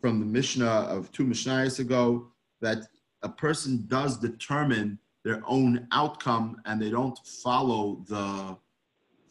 from 0.00 0.20
the 0.20 0.26
Mishnah 0.26 0.64
of 0.64 1.12
two 1.12 1.24
Mishnahs 1.24 1.80
ago 1.80 2.28
that 2.62 2.78
a 3.22 3.28
person 3.28 3.84
does 3.86 4.16
determine 4.18 4.98
their 5.22 5.42
own 5.46 5.86
outcome 5.92 6.56
and 6.64 6.80
they 6.80 6.88
don't 6.88 7.18
follow 7.42 8.02
the 8.08 8.56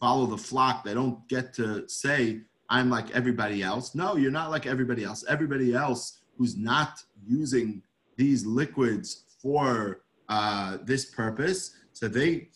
follow 0.00 0.26
the 0.26 0.38
flock. 0.38 0.84
They 0.84 0.94
don't 0.94 1.28
get 1.28 1.52
to 1.54 1.88
say, 1.88 2.42
I'm 2.68 2.88
like 2.88 3.10
everybody 3.10 3.60
else. 3.64 3.96
No, 3.96 4.14
you're 4.14 4.30
not 4.30 4.50
like 4.50 4.66
everybody 4.66 5.02
else. 5.02 5.24
Everybody 5.28 5.74
else 5.74 6.19
who's 6.40 6.56
not 6.56 7.02
using 7.22 7.82
these 8.16 8.46
liquids 8.46 9.24
for 9.42 10.00
uh, 10.30 10.78
this 10.84 11.04
purpose, 11.04 11.76
so 11.92 12.08
they 12.08 12.48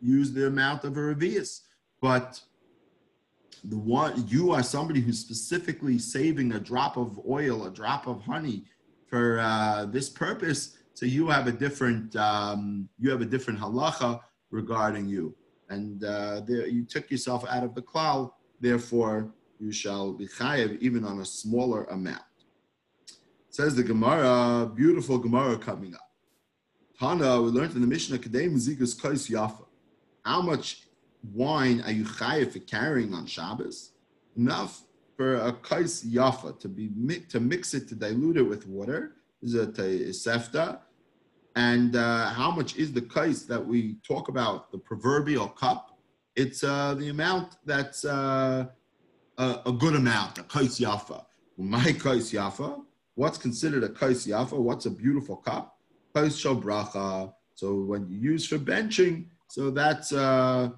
use 0.00 0.32
the 0.32 0.48
amount 0.48 0.82
of 0.82 0.96
a 0.96 1.00
revius. 1.00 1.60
But 2.02 2.40
the 3.62 3.78
one 3.78 4.26
you 4.26 4.50
are 4.50 4.64
somebody 4.64 5.00
who's 5.00 5.20
specifically 5.20 5.96
saving 5.96 6.54
a 6.54 6.58
drop 6.58 6.96
of 6.96 7.20
oil, 7.28 7.66
a 7.66 7.70
drop 7.70 8.08
of 8.08 8.20
honey 8.22 8.64
for 9.06 9.38
uh, 9.38 9.86
this 9.86 10.08
purpose. 10.08 10.76
So 10.94 11.06
you 11.06 11.28
have 11.28 11.46
a 11.46 11.52
different 11.52 12.16
um, 12.16 12.88
you 12.98 13.10
have 13.12 13.20
a 13.20 13.26
different 13.34 13.60
halacha 13.60 14.20
regarding 14.50 15.06
you, 15.06 15.36
and 15.68 16.02
uh, 16.02 16.40
there, 16.40 16.66
you 16.66 16.84
took 16.84 17.08
yourself 17.12 17.44
out 17.48 17.62
of 17.62 17.76
the 17.76 17.82
cloud. 17.82 18.32
Therefore, 18.60 19.32
you 19.60 19.70
shall 19.70 20.14
be 20.14 20.26
chayiv 20.26 20.80
even 20.80 21.04
on 21.04 21.20
a 21.20 21.24
smaller 21.24 21.84
amount. 21.84 22.22
Says 23.50 23.74
the 23.74 23.82
Gemara, 23.82 24.66
beautiful 24.66 25.18
Gemara 25.18 25.58
coming 25.58 25.94
up. 25.94 26.08
Tana, 26.98 27.42
we 27.42 27.50
learned 27.50 27.74
in 27.74 27.80
the 27.80 27.86
Mishnah, 27.86 28.18
Kadei 28.18 28.48
Muzikas 28.48 28.98
Kais 29.00 29.28
Yafa. 29.28 29.66
How 30.24 30.40
much 30.40 30.86
wine 31.34 31.80
are 31.80 31.90
you 31.90 32.04
chayiv 32.04 32.52
for 32.52 32.60
carrying 32.60 33.12
on 33.12 33.26
Shabbos? 33.26 33.90
Enough 34.36 34.82
for 35.16 35.34
a 35.34 35.52
kais 35.52 36.04
yafa 36.04 36.58
to 36.60 36.66
be 36.66 36.88
to 37.28 37.40
mix 37.40 37.74
it 37.74 37.86
to 37.88 37.94
dilute 37.94 38.38
it 38.38 38.42
with 38.42 38.66
water 38.66 39.16
is 39.42 39.54
a 39.54 39.66
sefta. 39.66 40.78
And 41.56 41.96
uh, 41.96 42.30
how 42.30 42.50
much 42.52 42.76
is 42.76 42.92
the 42.92 43.02
kais 43.02 43.46
that 43.46 43.66
we 43.66 43.96
talk 44.06 44.28
about, 44.28 44.70
the 44.70 44.78
proverbial 44.78 45.48
cup? 45.48 45.98
It's 46.36 46.62
uh, 46.62 46.94
the 46.94 47.08
amount 47.08 47.56
that's 47.66 48.04
uh, 48.04 48.66
a, 49.36 49.60
a, 49.66 49.72
good 49.72 49.96
amount, 49.96 50.38
a 50.38 50.44
kais 50.44 50.78
yafa. 50.78 51.24
My 51.58 51.92
kais 51.92 52.32
yafa, 52.32 52.80
what's 53.20 53.36
considered 53.36 53.84
a 53.84 53.88
kais 53.90 54.26
yafa? 54.26 54.56
What's 54.58 54.86
a 54.86 54.90
beautiful 54.90 55.36
cup? 55.36 55.76
Kais 56.14 56.38
shel 56.38 56.56
bracha. 56.56 57.30
So 57.54 57.74
when 57.74 58.08
you 58.08 58.18
use 58.18 58.46
for 58.46 58.58
benching, 58.58 59.26
so 59.48 59.70
that's 59.70 60.10
uh, 60.12 60.70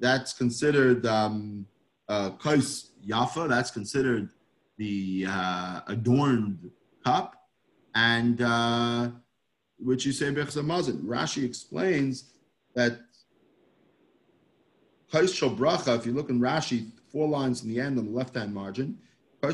that's 0.00 0.32
considered 0.32 1.06
um, 1.06 1.66
uh, 2.08 2.30
kais 2.30 2.90
yafa. 3.06 3.48
That's 3.48 3.70
considered 3.70 4.30
the 4.76 5.26
uh, 5.28 5.80
adorned 5.86 6.68
cup, 7.04 7.36
and 7.94 8.42
uh, 8.42 9.10
which 9.78 10.04
you 10.04 10.10
say 10.10 10.26
birchas 10.32 10.60
hamazon. 10.60 11.04
Rashi 11.04 11.44
explains 11.44 12.32
that 12.74 12.98
kais 15.12 15.32
shel 15.32 15.50
bracha. 15.50 15.96
If 15.96 16.06
you 16.06 16.12
look 16.12 16.28
in 16.28 16.40
Rashi, 16.40 16.90
four 17.12 17.28
lines 17.28 17.62
in 17.62 17.68
the 17.68 17.80
end 17.80 18.00
on 18.00 18.06
the 18.06 18.10
left 18.10 18.34
hand 18.34 18.52
margin. 18.52 18.98
You 19.40 19.50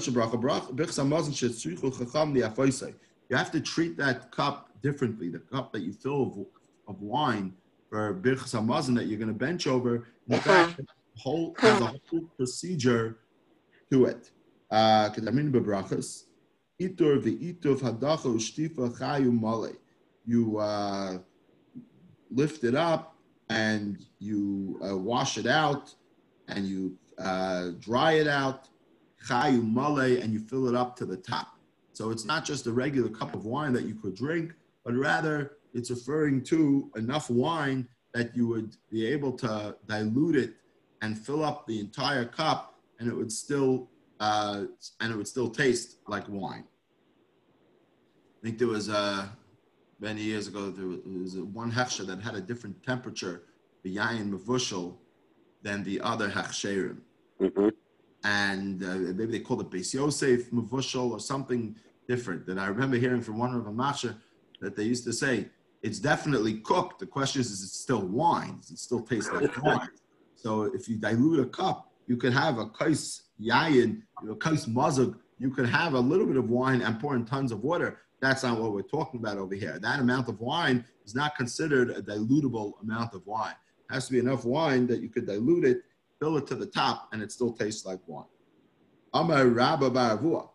have 3.36 3.50
to 3.52 3.60
treat 3.60 3.96
that 3.98 4.30
cup 4.30 4.70
differently. 4.82 5.28
The 5.28 5.38
cup 5.40 5.72
that 5.72 5.82
you 5.82 5.92
fill 5.92 6.22
of, 6.22 6.94
of 6.94 7.02
wine 7.02 7.54
for 7.90 8.14
birchas 8.14 8.54
hamazon 8.54 8.94
that 8.96 9.06
you're 9.06 9.18
going 9.18 9.28
to 9.28 9.34
bench 9.34 9.66
over. 9.66 10.08
In 10.28 10.38
fact, 10.40 10.80
whole 11.18 11.54
has 11.58 11.80
a 11.80 11.86
whole 11.86 12.24
procedure 12.36 13.18
to 13.90 14.06
it. 14.06 14.30
Kedamin 14.72 15.52
bebrachas, 15.52 16.24
itur 16.80 17.20
v'itur 17.22 17.78
hadacha 17.78 18.26
ushtifa 18.26 18.98
chayu 18.98 19.30
male. 19.38 19.72
You 20.26 20.58
uh, 20.58 21.18
lift 22.30 22.64
it 22.64 22.74
up 22.74 23.16
and 23.50 24.02
you 24.18 24.80
uh, 24.82 24.96
wash 24.96 25.36
it 25.36 25.46
out 25.46 25.94
and 26.48 26.66
you 26.66 26.96
uh, 27.18 27.72
dry 27.78 28.12
it 28.12 28.26
out, 28.26 28.68
chayu 29.26 29.62
male, 29.62 30.20
and 30.22 30.32
you 30.32 30.40
fill 30.40 30.68
it 30.68 30.74
up 30.74 30.96
to 30.96 31.04
the 31.04 31.16
top. 31.16 31.58
So 31.92 32.10
it's 32.10 32.24
not 32.24 32.44
just 32.44 32.66
a 32.66 32.72
regular 32.72 33.08
cup 33.08 33.34
of 33.34 33.44
wine 33.44 33.72
that 33.74 33.84
you 33.84 33.94
could 33.94 34.14
drink, 34.14 34.52
but 34.84 34.94
rather 34.94 35.58
it's 35.72 35.90
referring 35.90 36.42
to 36.44 36.90
enough 36.96 37.30
wine 37.30 37.88
that 38.12 38.36
you 38.36 38.46
would 38.48 38.76
be 38.90 39.06
able 39.06 39.32
to 39.32 39.76
dilute 39.86 40.36
it 40.36 40.54
and 41.02 41.18
fill 41.18 41.44
up 41.44 41.66
the 41.66 41.78
entire 41.80 42.24
cup, 42.24 42.74
and 42.98 43.08
it 43.08 43.14
would 43.14 43.30
still 43.30 43.88
uh, 44.20 44.64
and 45.00 45.12
it 45.12 45.16
would 45.16 45.28
still 45.28 45.50
taste 45.50 45.98
like 46.08 46.24
wine. 46.28 46.64
I 48.38 48.46
think 48.46 48.58
there 48.58 48.68
was 48.68 48.88
uh, 48.88 49.26
many 50.00 50.22
years 50.22 50.48
ago 50.48 50.70
there 50.70 50.86
was 50.86 51.36
one 51.36 51.70
hechsher 51.70 52.06
that 52.06 52.20
had 52.20 52.34
a 52.34 52.40
different 52.40 52.82
temperature, 52.82 53.42
the 53.82 53.96
yayin 53.96 54.30
than 55.62 55.82
the 55.82 56.00
other 56.00 56.28
hechsherim. 56.28 56.98
Mm-hmm. 57.40 57.68
And 58.24 58.82
uh, 58.82 58.94
maybe 59.14 59.26
they 59.26 59.40
called 59.40 59.60
it 59.60 59.70
Beis 59.70 59.94
Yosef 59.94 60.50
mavushal 60.50 61.10
or 61.10 61.20
something 61.20 61.76
different. 62.08 62.48
And 62.48 62.58
I 62.60 62.66
remember 62.66 62.96
hearing 62.96 63.22
from 63.22 63.38
one 63.38 63.54
of 63.54 63.64
the 63.64 63.70
masha 63.70 64.16
that 64.60 64.74
they 64.76 64.84
used 64.84 65.04
to 65.04 65.12
say, 65.12 65.48
it's 65.82 65.98
definitely 65.98 66.54
cooked. 66.60 67.00
The 67.00 67.06
question 67.06 67.42
is, 67.42 67.50
is 67.50 67.62
it 67.62 67.68
still 67.68 68.00
wine? 68.00 68.58
Does 68.60 68.70
it 68.70 68.78
still 68.78 69.00
taste 69.00 69.32
like 69.32 69.62
wine? 69.62 69.90
So 70.34 70.62
if 70.62 70.88
you 70.88 70.96
dilute 70.96 71.40
a 71.40 71.46
cup, 71.46 71.90
you 72.06 72.16
can 72.16 72.32
have 72.32 72.58
a 72.58 72.66
kais 72.66 73.24
yayin, 73.40 74.02
a 74.28 74.34
kais 74.34 74.66
mazug. 74.66 75.16
You 75.38 75.50
can 75.50 75.66
have 75.66 75.94
a 75.94 76.00
little 76.00 76.26
bit 76.26 76.36
of 76.36 76.48
wine 76.48 76.80
and 76.80 76.98
pour 76.98 77.14
in 77.14 77.26
tons 77.26 77.52
of 77.52 77.62
water. 77.62 77.98
That's 78.20 78.42
not 78.42 78.58
what 78.58 78.72
we're 78.72 78.82
talking 78.82 79.20
about 79.20 79.36
over 79.36 79.54
here. 79.54 79.78
That 79.78 80.00
amount 80.00 80.28
of 80.28 80.40
wine 80.40 80.84
is 81.04 81.14
not 81.14 81.36
considered 81.36 81.90
a 81.90 82.00
dilutable 82.00 82.80
amount 82.82 83.12
of 83.12 83.26
wine. 83.26 83.54
It 83.90 83.92
has 83.92 84.06
to 84.06 84.12
be 84.12 84.18
enough 84.18 84.46
wine 84.46 84.86
that 84.86 85.02
you 85.02 85.10
could 85.10 85.26
dilute 85.26 85.64
it, 85.64 85.82
fill 86.24 86.38
it 86.38 86.46
to 86.46 86.54
the 86.54 86.66
top, 86.66 87.08
and 87.12 87.22
it 87.22 87.30
still 87.30 87.52
tastes 87.52 87.84
like 87.84 88.00
wine. 88.06 88.24
Amar 89.12 89.46
Rabbah 89.46 89.90
bar 89.90 90.16
Avuha. 90.16 90.48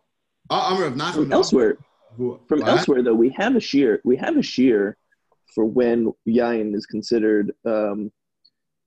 Uh, 0.50 0.70
Amar 0.72 0.90
Rav 0.90 0.94
Nachman. 0.94 1.32
Elsewhere, 1.32 1.78
from 2.48 2.64
elsewhere 2.64 3.04
though, 3.04 3.14
we 3.14 3.30
have 3.38 3.56
a 3.56 3.60
shiur. 3.60 4.00
We 4.04 4.18
have 4.18 4.36
a 4.36 4.40
shiur 4.40 4.96
for 5.54 5.66
when 5.66 6.12
yain 6.28 6.76
is 6.76 6.86
considered 6.88 7.54
um, 7.66 8.12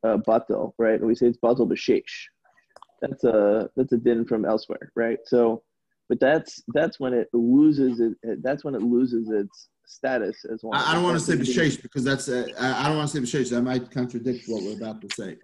uh, 0.02 0.18
batel, 0.28 0.72
right? 0.78 0.98
And 0.98 1.06
we 1.06 1.14
say 1.14 1.26
it's 1.26 1.38
batel 1.38 1.70
b'sheish. 1.70 2.02
That's 3.00 3.22
a 3.24 3.70
that's 3.76 3.92
a 3.92 3.96
din 3.96 4.24
from 4.24 4.44
elsewhere, 4.44 4.90
right? 4.96 5.18
So, 5.24 5.62
but 6.08 6.18
that's 6.18 6.62
that's 6.74 6.98
when 6.98 7.14
it 7.14 7.28
loses 7.32 8.00
it. 8.00 8.42
That's 8.42 8.64
when 8.64 8.74
it 8.74 8.82
loses 8.82 9.30
its 9.30 9.68
status 9.86 10.44
as 10.52 10.58
one. 10.62 10.76
I, 10.76 10.90
I 10.90 10.94
don't 10.94 11.04
want 11.04 11.18
to 11.18 11.24
say 11.24 11.34
b'sheish 11.34 11.80
because 11.80 12.02
that's 12.02 12.28
uh, 12.28 12.46
I 12.58 12.88
don't 12.88 12.96
want 12.96 13.08
to 13.08 13.16
say 13.16 13.22
b'sheish. 13.24 13.50
That 13.50 13.62
might 13.62 13.88
contradict 13.92 14.48
what 14.48 14.64
we're 14.64 14.76
about 14.76 15.00
to 15.02 15.08
say. 15.14 15.36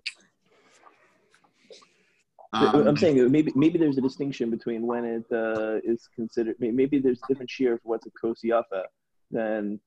Um, 2.52 2.88
I'm 2.88 2.96
saying 2.96 3.30
maybe 3.30 3.52
maybe 3.54 3.78
there's 3.78 3.98
a 3.98 4.00
distinction 4.00 4.50
between 4.50 4.86
when 4.86 5.04
it 5.04 5.26
uh, 5.30 5.80
is 5.84 6.08
considered. 6.14 6.56
Maybe 6.58 6.98
there's 6.98 7.20
a 7.22 7.26
different 7.28 7.50
shiur 7.50 7.80
for 7.82 7.88
what's 7.88 8.06
a 8.06 8.10
kosiyafa 8.10 8.84
than 9.30 9.80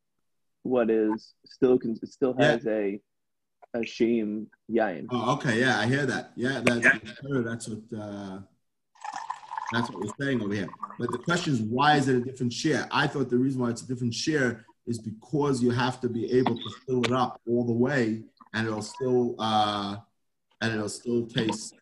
what 0.64 0.92
is 0.92 1.34
still 1.46 1.80
still 2.06 2.36
has 2.38 2.64
yeah. 2.66 2.72
a 2.72 3.02
a 3.74 3.86
shame 3.86 4.48
yain. 4.70 5.08
Oh, 5.10 5.34
okay, 5.34 5.60
yeah, 5.60 5.80
I 5.80 5.88
hear 5.88 6.06
that. 6.06 6.34
Yeah, 6.36 6.62
that's 6.64 6.86
yeah. 6.86 7.42
that's 7.44 7.68
what 7.68 8.00
uh, 8.00 8.40
that's 9.72 9.90
what 9.90 10.04
we're 10.04 10.26
saying 10.26 10.42
over 10.44 10.54
here. 10.54 10.70
But 11.00 11.12
the 11.12 11.18
question 11.18 11.54
is, 11.54 11.62
why 11.62 11.96
is 11.96 12.08
it 12.10 12.16
a 12.18 12.22
different 12.22 12.54
share? 12.54 12.88
I 12.92 13.08
thought 13.08 13.30
the 13.32 13.38
reason 13.38 13.62
why 13.62 13.72
it's 13.72 13.82
a 13.82 13.88
different 13.88 14.14
share 14.14 14.66
is 14.86 15.00
because 15.00 15.64
you 15.64 15.72
have 15.72 16.00
to 16.02 16.10
be 16.10 16.32
able 16.32 16.56
to 16.56 16.70
fill 16.86 17.04
it 17.06 17.12
up 17.12 17.42
all 17.48 17.66
the 17.66 17.74
way, 17.74 18.22
and 18.54 18.68
it'll 18.68 18.84
still 18.84 19.36
uh, 19.40 19.96
and 20.62 20.74
it'll 20.74 20.90
still 20.90 21.26
taste 21.26 21.74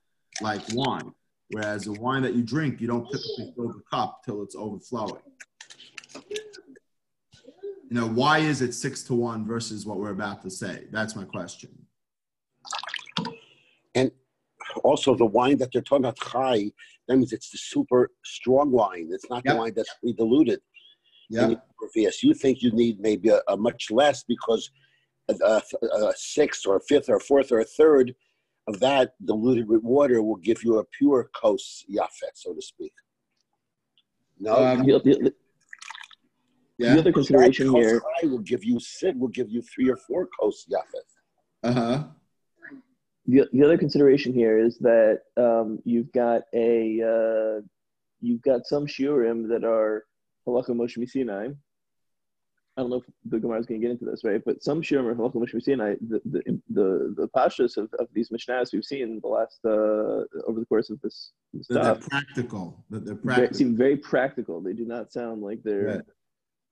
like 0.41 0.61
wine. 0.73 1.13
Whereas 1.51 1.85
the 1.85 1.93
wine 1.93 2.21
that 2.23 2.35
you 2.35 2.43
drink, 2.43 2.79
you 2.79 2.87
don't 2.87 3.05
typically 3.05 3.53
fill 3.55 3.69
the 3.69 3.81
cup 3.91 4.21
till 4.23 4.43
it's 4.43 4.55
overflowing 4.55 5.21
you 7.89 7.99
know, 7.99 8.07
why 8.07 8.39
is 8.39 8.61
it 8.61 8.73
six 8.73 9.01
to 9.03 9.15
one 9.15 9.45
versus 9.45 9.85
what 9.85 9.97
we're 9.97 10.11
about 10.11 10.43
to 10.43 10.49
say? 10.49 10.85
That's 10.91 11.15
my 11.15 11.23
question. 11.23 11.71
And 13.95 14.11
also 14.83 15.15
the 15.15 15.25
wine 15.25 15.57
that 15.57 15.71
they're 15.73 15.81
talking 15.81 16.05
about 16.05 16.17
chai, 16.17 16.71
that 17.07 17.17
means 17.17 17.33
it's 17.33 17.49
the 17.49 17.57
super 17.57 18.11
strong 18.23 18.69
wine. 18.69 19.09
It's 19.11 19.27
not 19.29 19.41
yep. 19.43 19.55
the 19.55 19.59
wine 19.59 19.73
that's 19.75 19.93
pre-diluted. 19.99 20.61
Yeah. 21.31 21.55
You 21.95 22.33
think 22.35 22.61
you 22.61 22.71
need 22.71 22.99
maybe 22.99 23.29
a, 23.29 23.41
a 23.47 23.57
much 23.57 23.89
less 23.89 24.23
because 24.23 24.69
a, 25.27 25.33
a, 25.43 25.61
a, 25.85 26.13
sixth 26.15 26.67
or 26.67 26.77
a 26.77 26.81
fifth 26.81 27.09
or 27.09 27.15
a 27.15 27.19
fourth 27.19 27.51
or 27.51 27.59
a 27.59 27.65
third 27.65 28.13
of 28.69 28.79
that 28.79 29.15
diluted 29.25 29.67
with 29.67 29.83
water 29.83 30.21
will 30.21 30.41
give 30.49 30.63
you 30.63 30.77
a 30.77 30.85
pure 30.97 31.29
kos 31.39 31.83
yafet, 31.89 32.35
so 32.35 32.53
to 32.53 32.61
speak. 32.61 32.93
No. 34.39 34.55
Um, 34.55 34.83
yeah. 34.85 36.93
The 36.93 36.99
other 36.99 37.11
consideration 37.11 37.75
here 37.75 38.01
will 38.23 38.45
give 38.51 38.63
you 38.63 38.79
Sid 38.79 39.19
will 39.19 39.33
give 39.39 39.49
you 39.49 39.61
three 39.61 39.89
or 39.89 39.97
four 39.97 40.29
kos 40.39 40.65
yafet. 40.71 41.07
Uh 41.63 41.73
huh. 41.73 42.03
The, 43.25 43.47
the 43.51 43.63
other 43.63 43.77
consideration 43.77 44.33
here 44.33 44.57
is 44.57 44.77
that 44.79 45.21
um, 45.37 45.79
you've 45.83 46.11
got 46.13 46.43
a 46.53 47.01
uh, 47.13 47.61
you've 48.21 48.41
got 48.43 48.65
some 48.65 48.87
shiurim 48.87 49.49
that 49.49 49.63
are 49.63 50.05
halacha 50.47 50.69
Moshe 50.69 51.09
Sinai. 51.09 51.49
I 52.79 52.81
don't 52.81 52.91
know 52.91 52.97
if 52.97 53.03
the 53.25 53.39
Gemara 53.39 53.59
is 53.59 53.65
going 53.65 53.81
to 53.81 53.85
get 53.85 53.91
into 53.91 54.05
this, 54.05 54.23
right? 54.23 54.41
But 54.45 54.63
some 54.63 54.81
shiurim 54.81 55.09
are 55.09 55.13
halacha 55.13 55.35
Moshe 55.35 55.61
Sinai. 55.61 55.95
The 56.07 56.21
the 56.23 56.61
the, 56.69 57.13
the 57.17 57.27
pashas 57.35 57.75
of, 57.75 57.93
of 57.99 58.07
these 58.13 58.29
mishnahs 58.29 58.71
we've 58.71 58.85
seen 58.85 59.19
the 59.21 59.27
last 59.27 59.59
uh, 59.65 60.23
over 60.47 60.61
the 60.61 60.65
course 60.65 60.89
of 60.89 61.01
this, 61.01 61.31
this 61.53 61.67
they're 61.67 61.95
practical. 61.95 62.85
That 62.89 63.05
they're 63.05 63.15
practical. 63.15 63.51
They 63.51 63.57
seem 63.57 63.75
very 63.75 63.97
practical. 63.97 64.61
They 64.61 64.71
do 64.71 64.85
not 64.85 65.11
sound 65.11 65.41
like 65.41 65.61
they're 65.61 66.05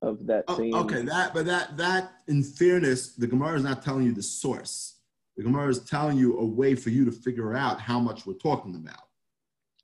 of 0.02 0.26
that 0.28 0.46
oh, 0.48 0.58
same. 0.58 0.74
Okay, 0.76 1.02
that 1.02 1.34
but 1.34 1.46
that 1.46 1.76
that 1.76 2.14
in 2.30 2.42
fairness, 2.42 3.16
the 3.16 3.28
Gemara 3.28 3.58
is 3.58 3.64
not 3.64 3.84
telling 3.84 4.06
you 4.06 4.14
the 4.14 4.24
source. 4.24 5.02
The 5.36 5.44
Gemara 5.44 5.68
is 5.68 5.80
telling 5.80 6.18
you 6.18 6.40
a 6.40 6.46
way 6.46 6.74
for 6.74 6.90
you 6.90 7.04
to 7.04 7.12
figure 7.12 7.54
out 7.54 7.82
how 7.82 8.00
much 8.00 8.26
we're 8.26 8.34
talking 8.36 8.76
about. 8.76 9.04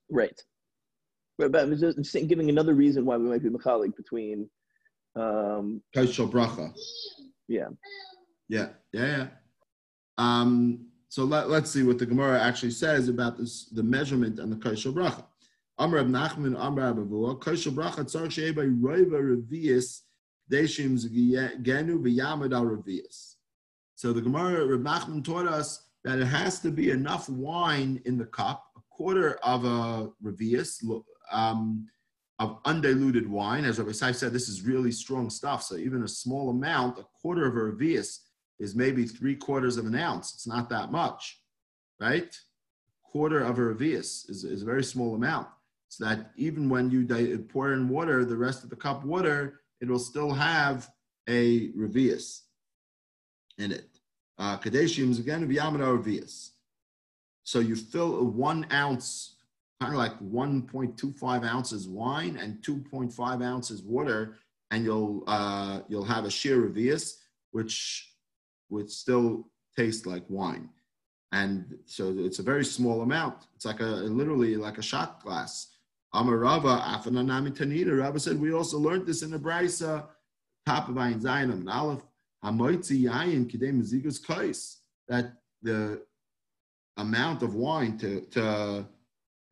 Right. 0.09 0.41
Right, 1.37 1.51
but 1.51 1.63
I'm 1.63 1.77
just 1.77 2.13
giving 2.27 2.49
another 2.49 2.75
reason 2.75 3.05
why 3.05 3.17
we 3.17 3.27
might 3.27 3.43
be 3.43 3.49
mechalik 3.49 3.97
between. 3.97 4.49
Um, 5.15 5.81
Kais 5.93 6.11
shel 6.11 6.27
bracha. 6.27 6.73
Yeah. 7.47 7.69
Yeah, 8.49 8.69
yeah, 8.91 9.05
yeah. 9.05 9.27
Um, 10.17 10.87
so 11.09 11.23
let, 11.23 11.49
let's 11.49 11.71
see 11.71 11.83
what 11.83 11.99
the 11.99 12.05
Gemara 12.05 12.41
actually 12.41 12.71
says 12.71 13.07
about 13.09 13.37
this, 13.37 13.65
the 13.65 13.83
measurement 13.83 14.39
and 14.39 14.51
the 14.51 14.57
Kais 14.57 14.79
shel 14.79 14.93
bracha. 14.93 15.25
Amr 15.79 16.03
Nachman, 16.03 16.57
Amr 16.57 16.93
Abavua, 16.93 17.39
Kosher 17.39 17.71
Bracha 17.71 18.05
Tzarch 18.05 18.31
Shei 18.31 18.51
by 18.51 18.63
Roiva 18.65 19.19
Revius, 19.19 20.01
Deshim 20.51 20.95
Genu 21.63 21.99
B'Yamad 21.99 22.53
Al 22.53 22.65
Revius. 22.65 23.35
So 23.95 24.13
the 24.13 24.21
Gemara, 24.21 24.65
Reb 24.67 24.83
Nachman 24.83 25.23
taught 25.23 25.47
us 25.47 25.87
that 26.03 26.19
it 26.19 26.25
has 26.25 26.59
to 26.59 26.69
be 26.69 26.91
enough 26.91 27.27
wine 27.27 28.01
in 28.05 28.17
the 28.17 28.25
cup, 28.25 28.65
a 28.77 28.81
quarter 28.91 29.39
of 29.43 29.65
a 29.65 30.09
Revius, 30.23 30.83
um, 31.31 31.87
of 32.43 32.59
undiluted 32.65 33.29
wine. 33.29 33.63
As 33.63 33.79
Rabbi 33.79 33.91
Saif 33.91 34.15
said, 34.15 34.33
this 34.33 34.49
is 34.49 34.63
really 34.63 34.91
strong 34.91 35.29
stuff. 35.29 35.63
So 35.63 35.77
even 35.77 36.03
a 36.03 36.07
small 36.07 36.49
amount, 36.49 36.99
a 36.99 37.05
quarter 37.21 37.45
of 37.45 37.55
a 37.55 37.71
revius, 37.71 38.19
is 38.59 38.75
maybe 38.75 39.05
three 39.05 39.35
quarters 39.35 39.77
of 39.77 39.85
an 39.85 39.95
ounce. 39.95 40.33
It's 40.33 40.47
not 40.47 40.69
that 40.69 40.91
much, 40.91 41.39
right? 41.99 42.37
Quarter 43.03 43.41
of 43.43 43.57
a 43.57 43.61
revius 43.61 44.29
is, 44.29 44.43
is 44.43 44.61
a 44.61 44.65
very 44.65 44.83
small 44.83 45.15
amount. 45.15 45.47
So 45.87 46.05
that 46.05 46.31
even 46.35 46.69
when 46.69 46.91
you 46.91 47.05
pour 47.49 47.71
in 47.73 47.87
water, 47.87 48.25
the 48.25 48.35
rest 48.35 48.63
of 48.63 48.69
the 48.69 48.75
cup 48.75 49.05
water, 49.05 49.61
it 49.79 49.87
will 49.87 49.99
still 49.99 50.33
have 50.33 50.89
a 51.29 51.69
revius 51.69 52.41
in 53.57 53.71
it. 53.71 53.89
Uh, 54.37 54.57
Kadeshim 54.57 55.11
is 55.11 55.19
again 55.19 55.43
a 55.43 55.47
Yamada 55.47 55.97
revius. 55.97 56.49
So 57.43 57.59
you 57.59 57.75
fill 57.75 58.19
a 58.19 58.23
one 58.23 58.65
ounce 58.71 59.32
kind 59.83 59.93
of 59.93 59.99
like 59.99 60.19
1.25 60.19 61.45
ounces 61.45 61.87
wine 61.87 62.37
and 62.37 62.61
2.5 62.61 63.43
ounces 63.43 63.81
water, 63.83 64.37
and 64.71 64.83
you'll 64.85 65.23
uh, 65.27 65.81
you'll 65.87 66.05
have 66.05 66.25
a 66.25 66.31
sheer 66.31 66.57
revius, 66.57 67.17
which 67.51 68.09
would 68.69 68.89
still 68.89 69.47
taste 69.77 70.05
like 70.05 70.23
wine. 70.29 70.69
And 71.31 71.77
so 71.85 72.13
it's 72.17 72.39
a 72.39 72.43
very 72.43 72.63
small 72.63 73.01
amount. 73.01 73.47
It's 73.55 73.65
like 73.65 73.79
a 73.79 73.85
literally 73.85 74.55
like 74.55 74.77
a 74.77 74.83
shot 74.83 75.21
glass. 75.23 75.69
Amarava, 76.13 76.79
Afananami 76.81 77.51
Tanita. 77.51 77.99
Rabba 77.99 78.19
said 78.19 78.39
we 78.39 78.53
also 78.53 78.77
learned 78.77 79.07
this 79.07 79.23
in 79.23 79.31
the 79.31 79.39
Brisa, 79.39 80.05
top 80.65 80.89
of 80.89 80.95
Ayin 80.95 81.21
Zayin 81.21 81.51
and 81.51 81.67
Aleph, 81.67 82.03
Hamoitzi 82.45 83.03
Yayin 83.05 83.49
Kidem 83.51 83.81
Zigus 83.81 84.23
Kais, 84.23 84.77
that 85.07 85.33
the 85.63 86.03
amount 86.97 87.41
of 87.41 87.55
wine 87.55 87.97
to, 87.97 88.21
to 88.31 88.85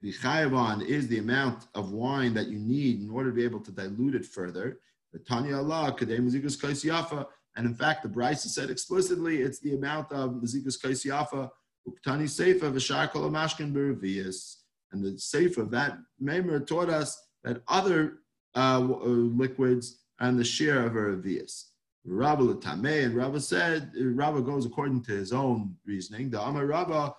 the 0.01 0.11
chayavan 0.11 0.83
is 0.83 1.07
the 1.07 1.19
amount 1.19 1.67
of 1.75 1.91
wine 1.91 2.33
that 2.33 2.47
you 2.47 2.57
need 2.57 3.01
in 3.01 3.09
order 3.09 3.29
to 3.29 3.35
be 3.35 3.43
able 3.43 3.59
to 3.59 3.71
dilute 3.71 4.15
it 4.15 4.25
further. 4.25 4.79
The 5.13 5.19
Tanya 5.19 5.57
Allah, 5.57 5.95
Kadem 5.97 6.21
Mazikus 6.21 6.59
Kais 6.59 6.83
Yafa. 6.83 7.27
And 7.55 7.67
in 7.67 7.75
fact, 7.75 8.01
the 8.01 8.09
Braisa 8.09 8.47
said 8.47 8.69
explicitly 8.69 9.41
it's 9.41 9.59
the 9.59 9.75
amount 9.75 10.11
of 10.11 10.31
Mazikus 10.31 10.81
Kais 10.81 11.05
Yafa, 11.05 11.51
Uktani 11.87 12.23
Seifa, 12.23 12.71
Vishar 12.71 13.11
Kol 13.11 13.29
Mashkin 13.29 13.71
Beravias. 13.71 14.55
And 14.91 15.03
the 15.03 15.11
Seifa, 15.11 15.69
that 15.69 15.97
Maimer 16.21 16.65
taught 16.65 16.89
us 16.89 17.21
that 17.43 17.61
other 17.67 18.19
uh, 18.55 18.79
uh, 18.79 19.05
liquids 19.05 19.99
and 20.19 20.37
the 20.39 20.43
share 20.43 20.85
of 20.85 20.93
Beravias. 20.93 21.65
Rabba 22.03 22.41
Latame, 22.41 23.05
and 23.05 23.15
Rabba 23.15 23.39
said, 23.39 23.91
Rabba 23.95 24.41
goes 24.41 24.65
according 24.65 25.03
to 25.03 25.11
his 25.11 25.31
own 25.31 25.75
reasoning. 25.85 26.31
The 26.31 26.41
Amar 26.41 26.65
Rabba, 26.65 27.13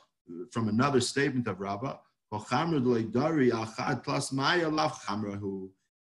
from 0.50 0.68
another 0.68 0.98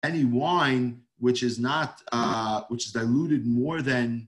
any 0.04 0.26
wine 0.26 1.02
which 1.20 1.44
is 1.44 1.60
not 1.60 2.02
uh, 2.12 2.62
which 2.70 2.88
is 2.88 2.92
diluted 2.92 3.46
more 3.46 3.82
than 3.82 4.28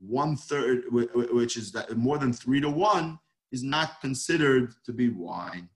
one 0.00 0.36
third, 0.36 0.84
which 0.90 1.56
is 1.56 1.76
more 1.96 2.18
than 2.18 2.32
three 2.32 2.60
to 2.60 2.70
one, 2.70 3.18
is 3.50 3.64
not 3.64 4.00
considered 4.00 4.72
to 4.84 4.92
be 4.92 5.08
wine. 5.08 5.68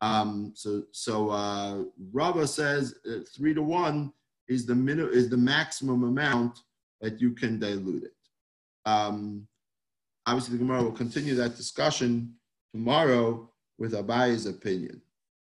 Um, 0.00 0.52
so 0.54 0.84
so 0.92 1.30
uh, 1.30 1.84
Rava 2.12 2.46
says 2.46 2.94
uh, 3.10 3.20
three 3.34 3.54
to 3.54 3.62
one 3.62 4.12
is 4.48 4.66
the 4.66 4.74
min- 4.74 5.10
is 5.12 5.28
the 5.28 5.36
maximum 5.36 6.04
amount 6.04 6.60
that 7.00 7.20
you 7.20 7.32
can 7.32 7.58
dilute 7.58 8.04
it. 8.04 8.12
Um, 8.84 9.46
obviously, 10.26 10.56
the 10.56 10.64
Gemara 10.64 10.82
will 10.82 10.92
continue 10.92 11.34
that 11.34 11.56
discussion 11.56 12.34
tomorrow 12.72 13.50
with 13.78 13.92
Abaye's 13.92 14.46
opinion. 14.46 15.02